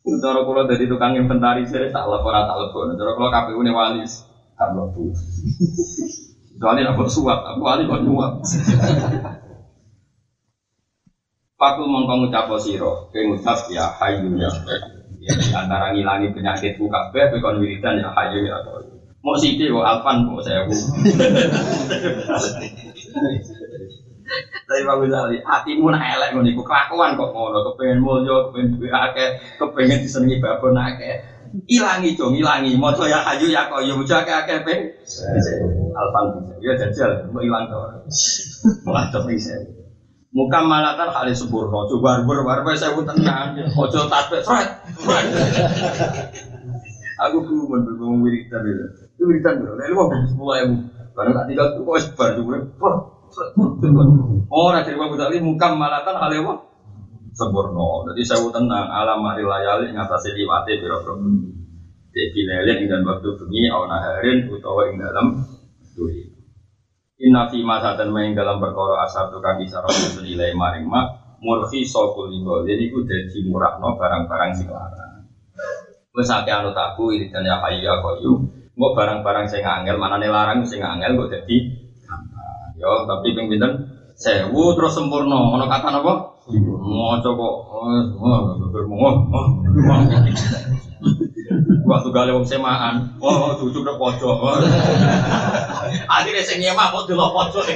[0.00, 2.88] Cara kula dadi tukang inventaris tak lapor tak lapor.
[2.96, 4.00] Cara kula KPU ne wali
[4.56, 5.12] tak mlebu.
[6.60, 8.40] Soalnya aku suap, aku wali kok nyuap.
[11.60, 14.48] Paku mongko ngucap siro, ke ngucap ya hayu ya.
[15.20, 18.80] Ya di antara ngilangi penyakitku kabeh kowe kon wiridan ya hayu ya to.
[19.20, 20.72] Mau sithik kok alfan kok saya bu.
[24.64, 28.88] Tapi Pak Ghazali, hatimu nak elek ngono iku kelakuan kok ngono, kepengen mulya, kepengen duwe
[28.88, 29.28] akeh,
[29.60, 31.20] kepengen disenengi babon akeh.
[31.68, 32.78] Ilangi dong, ilangi.
[32.80, 34.74] Mojo ya hayu ya koyo, mojo akeh akeh pe.
[35.92, 36.24] Alfan
[36.64, 37.76] ya jajal, mau ilang to.
[38.88, 39.79] Wah, tapi saya.
[40.30, 44.68] Muka malatan kali sempurna, coba barber barber saya pun tenang, ojo tasbih, fred.
[47.26, 50.86] Aku mau bergumul wiridan itu, itu wiridan bro, lalu mau sepuluh ribu,
[51.18, 52.62] karena tak tinggal tuh kok sebar juga,
[54.46, 56.52] Oh, nanti gua bisa muka malatan kali apa?
[57.34, 61.18] Sempurna, jadi saya pun tenang, alam hari layali ngatasi liwati biro bro.
[62.10, 65.42] Jadi lelin dengan waktu bengi, awan harin, utawa ing dalam
[65.98, 66.29] tuh.
[67.20, 72.32] Inna fi ma dan main dalam perkara asar tukang isyarat senilai maring mak murfi sokul
[72.32, 75.28] linggo jadi ku dadi murahno barang-barang sing larang.
[76.16, 78.40] Wis akeh anut aku iridan ya hayu ya qayyum
[78.80, 81.44] mau barang-barang sing angel manane larang sing angel kok
[82.80, 83.52] yo tapi ping
[84.16, 85.36] sewu terus sempurna.
[85.52, 86.40] Ono kata napa?
[86.48, 87.54] Maca kok
[91.90, 93.10] waktu gale wong semaan.
[93.18, 94.38] Oh cucuk nang pojok.
[96.14, 97.66] Akhirnya sing nyemak kok delok pojok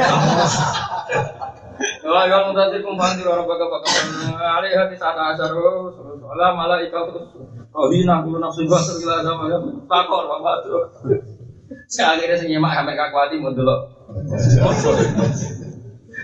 [2.05, 3.91] Oh, yang tadi kumpanti orang baga baga
[4.61, 7.27] ali hati saat asar Allah malah ikau terus
[7.75, 9.59] oh hina kulo nafsu gua tergila sama ya.
[9.91, 10.85] Takor bapak tuh
[11.99, 13.81] akhirnya sing nyemak sampai kakuati mau delok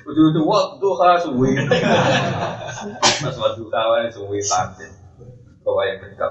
[0.00, 1.50] Ujung-ujung waktu khas suwi.
[3.22, 4.99] Mas waktu kawan suwi pantin
[5.70, 6.30] Kau yang dekat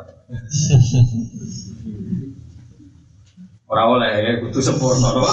[3.70, 5.30] Orang oleh ya kudu sempurna doa.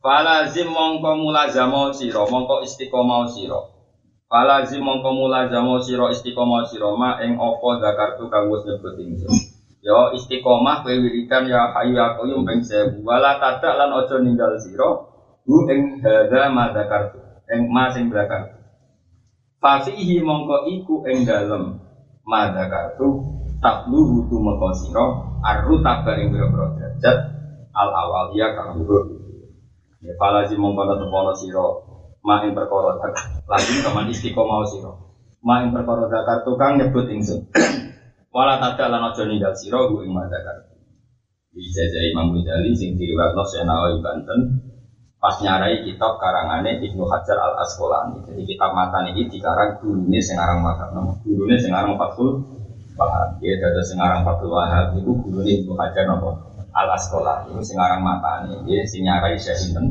[0.00, 3.76] Falazim mongko mulazamo siro, mongko istiqomah siro.
[4.26, 9.36] Falazim mongko mulazamo siro istiqomah siro ma ing opo zakartu kang wis nyebut ingsun.
[9.84, 13.04] Yo istiqomah kowe wiridan ya hayu ya qayyum ping 1000.
[13.04, 14.90] Wala tadak lan aja ninggal siro
[15.44, 17.20] hu ing hadza ma zakartu.
[17.52, 18.56] Ing ma sing zakartu.
[19.60, 21.85] Fasihi mongko iku ing dalem
[22.26, 23.22] ma zakartu
[23.62, 25.06] tabluhu tu meko siro
[25.46, 27.16] arru tabar ing biro derajat
[27.70, 29.06] al awaliyah kang luhur
[30.02, 31.66] ya falazi mongkono tepono siro
[32.26, 32.98] main perkara
[33.46, 34.92] lagi kaman istiqomah siro
[35.46, 37.46] main perkara zakar tukang nyebut ingsun.
[38.34, 40.66] Wala tada lan aja ninggal siro gu ing zakar
[41.56, 44.40] dijajah Imam Ghazali sing diriwayatno Senawi Banten
[45.16, 50.36] pas nyarai kitab karangane Ibnu Hajar Al Asqalani jadi kitab matan ini dikarang gurune sing
[50.36, 52.56] aran makam gurune sing aran Fathul
[52.96, 53.36] Wahab.
[53.44, 56.32] Ya dada sengarang Fatul Wahab itu guru ini Ibnu Hajar nopo
[56.72, 58.56] al Asqola itu sengarang mata nih.
[58.64, 59.84] Dia sing nyarai Syekh Ibn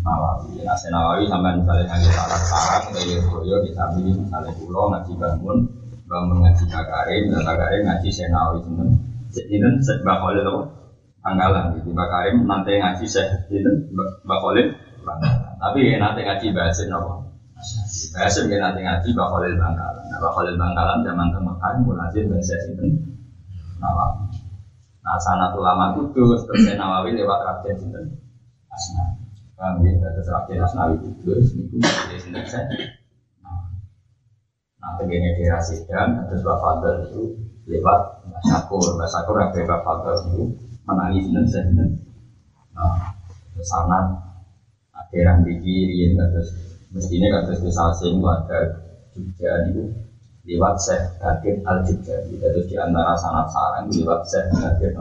[0.00, 0.64] Nawawi.
[0.64, 5.58] Nah Nawawi sampai misalnya ngaji syarat-syarat kayak Boyo kita pilih misalnya pulau ngaji bangun
[6.08, 8.88] bangun ngaji kakarim dan kakarim ngaji Syekh Nawawi sinten.
[9.28, 10.60] Sinten Bakholil apa?
[11.26, 11.90] Anggalan gitu.
[11.94, 13.90] Bakarim nanti ngaji Syekh sinten
[14.22, 14.74] Bakholil.
[15.58, 17.28] Tapi nanti ngaji bahasin apa?
[18.14, 20.04] Biasa mungkin nanti ngaji Khalil Bangkalan.
[20.06, 22.86] Nah, Khalil Bangkalan zaman ke Mekah mulazim dan saya itu
[23.82, 24.30] Nawawi.
[25.02, 28.04] Nah, sana ulama kudus terus Nawawi lewat Raden Sinten
[28.70, 29.22] Asnawi.
[29.58, 30.06] Paham ya?
[30.14, 32.70] Terus Raden Asnawi kudus itu dari Sinten saya.
[34.78, 37.34] Nah, begini di Rasidan terus Bapak itu
[37.66, 38.86] lewat Mbak Sakur.
[38.94, 39.96] Mbak Sakur Raden Bapak
[40.30, 40.54] itu
[40.88, 41.84] menangis Sinten saya
[42.78, 42.94] Nah,
[43.60, 43.98] sana
[44.94, 46.48] akhirnya di kiri terus
[46.94, 49.82] mestinya terus bisa asing warga Jogja itu
[50.46, 52.38] lewat Syekh Bakir Al Jubjari.
[52.38, 54.94] Terus di antara sanat sarang lewat Syekh Bakir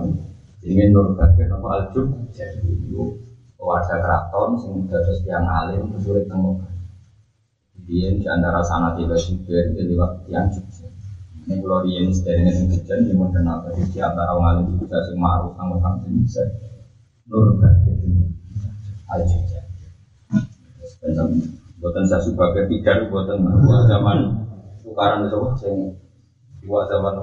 [0.66, 3.22] ini Nur Bakir apa Al Jubjari itu
[3.62, 6.58] warga keraton sing terus yang alim sulit temu.
[7.86, 10.97] Dia di antara sanat tiba juga lewat yang Jubjari.
[11.48, 13.16] Ini kalau dia ini dengan hujan di
[13.88, 16.44] di antara orang alim juga sing ma'ruf sama kang bisa.
[17.32, 17.96] Nur Bakir
[19.08, 19.88] Al Jubjari.
[21.80, 23.48] Buatan saya suka ketiga, buatan
[23.88, 24.44] zaman
[24.84, 25.96] tukaran itu sing
[26.60, 27.16] dua zaman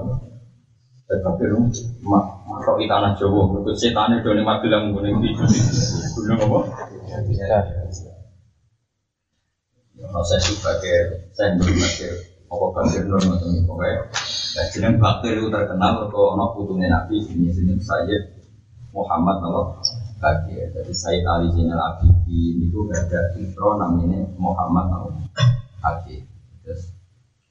[1.05, 1.69] tapi lu
[2.01, 5.29] makro di tanah Jawa, berikut setan itu nih mati dalam gunung di
[6.17, 6.59] gunung apa?
[7.05, 7.21] Ya,
[10.25, 13.99] saya belum bakir apa bakir nur macam itu pokoknya.
[14.55, 18.17] Nah, jeneng bakir itu terkenal kok ono putunya nabi ini sini saya
[18.95, 19.81] Muhammad Allah
[20.21, 20.71] bakir.
[20.71, 25.25] Jadi Said Ali Zainal Abidin itu ada intro namanya Muhammad Allah
[25.81, 26.23] bakir.
[26.63, 26.95] Terus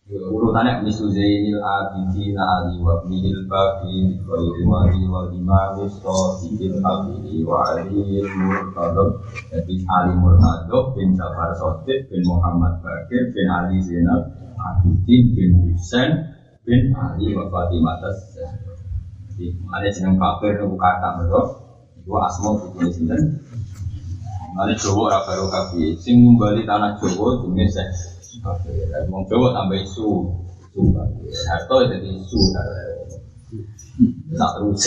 [0.04, 7.72] urutannya misu zainil abidin ali wa bihil baqi wa ilmari wa imami sadiqil abidi wa
[7.72, 15.22] aliyil murtadab jadi Ali Murtadab bin Jafar Sotik bin Muhammad Bakir bin Ali Zainal Abidin
[15.36, 16.10] bin Husain
[16.64, 18.18] bin Ali wa Fatimah Tas
[19.34, 21.42] jadi ada jeneng Bakir itu kata mereka
[22.00, 23.20] itu asma bukunya sinten
[24.54, 27.74] Mana Jawa ora kabeh sing ngumbali tanah Jawa jenenge
[29.10, 30.08] Wong Jawa tambah isu.
[31.48, 32.38] Harto jadi isu.
[34.36, 34.82] Tak terus.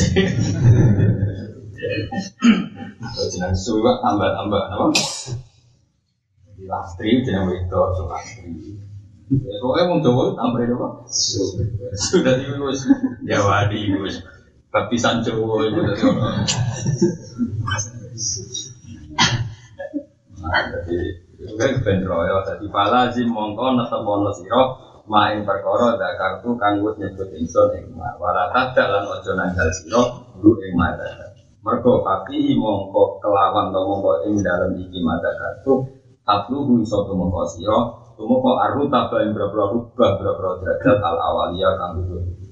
[3.33, 4.85] Jenang isu tambah-tambah apa?
[6.55, 7.29] Di lastri itu
[7.67, 8.86] so lastri.
[9.27, 10.87] Pokoknya wong Jawa tambah apa?
[11.99, 12.79] Sudah di wis.
[13.27, 14.23] Jawa di wis.
[14.71, 16.01] Baptisan Jawa itu dari
[20.37, 20.97] Nah, jadi
[21.59, 22.39] Kan ben royo.
[22.47, 24.63] Dadi pala zim mongko netemono sira
[25.11, 28.15] main perkara zakartu kang wis nyebut ingsun ing ma.
[28.15, 30.01] Wala tadak lan nanggal sira
[30.39, 31.35] lu ing mata
[31.67, 35.83] mergo papi mongko kelawan to mongko ing dalem iki mata kartu
[36.23, 41.91] tatlu iso tumeka sira tumeka aru tabah ing boro-boro rubah boro-boro derajat al awaliyah kang
[42.01, 42.46] dhuwur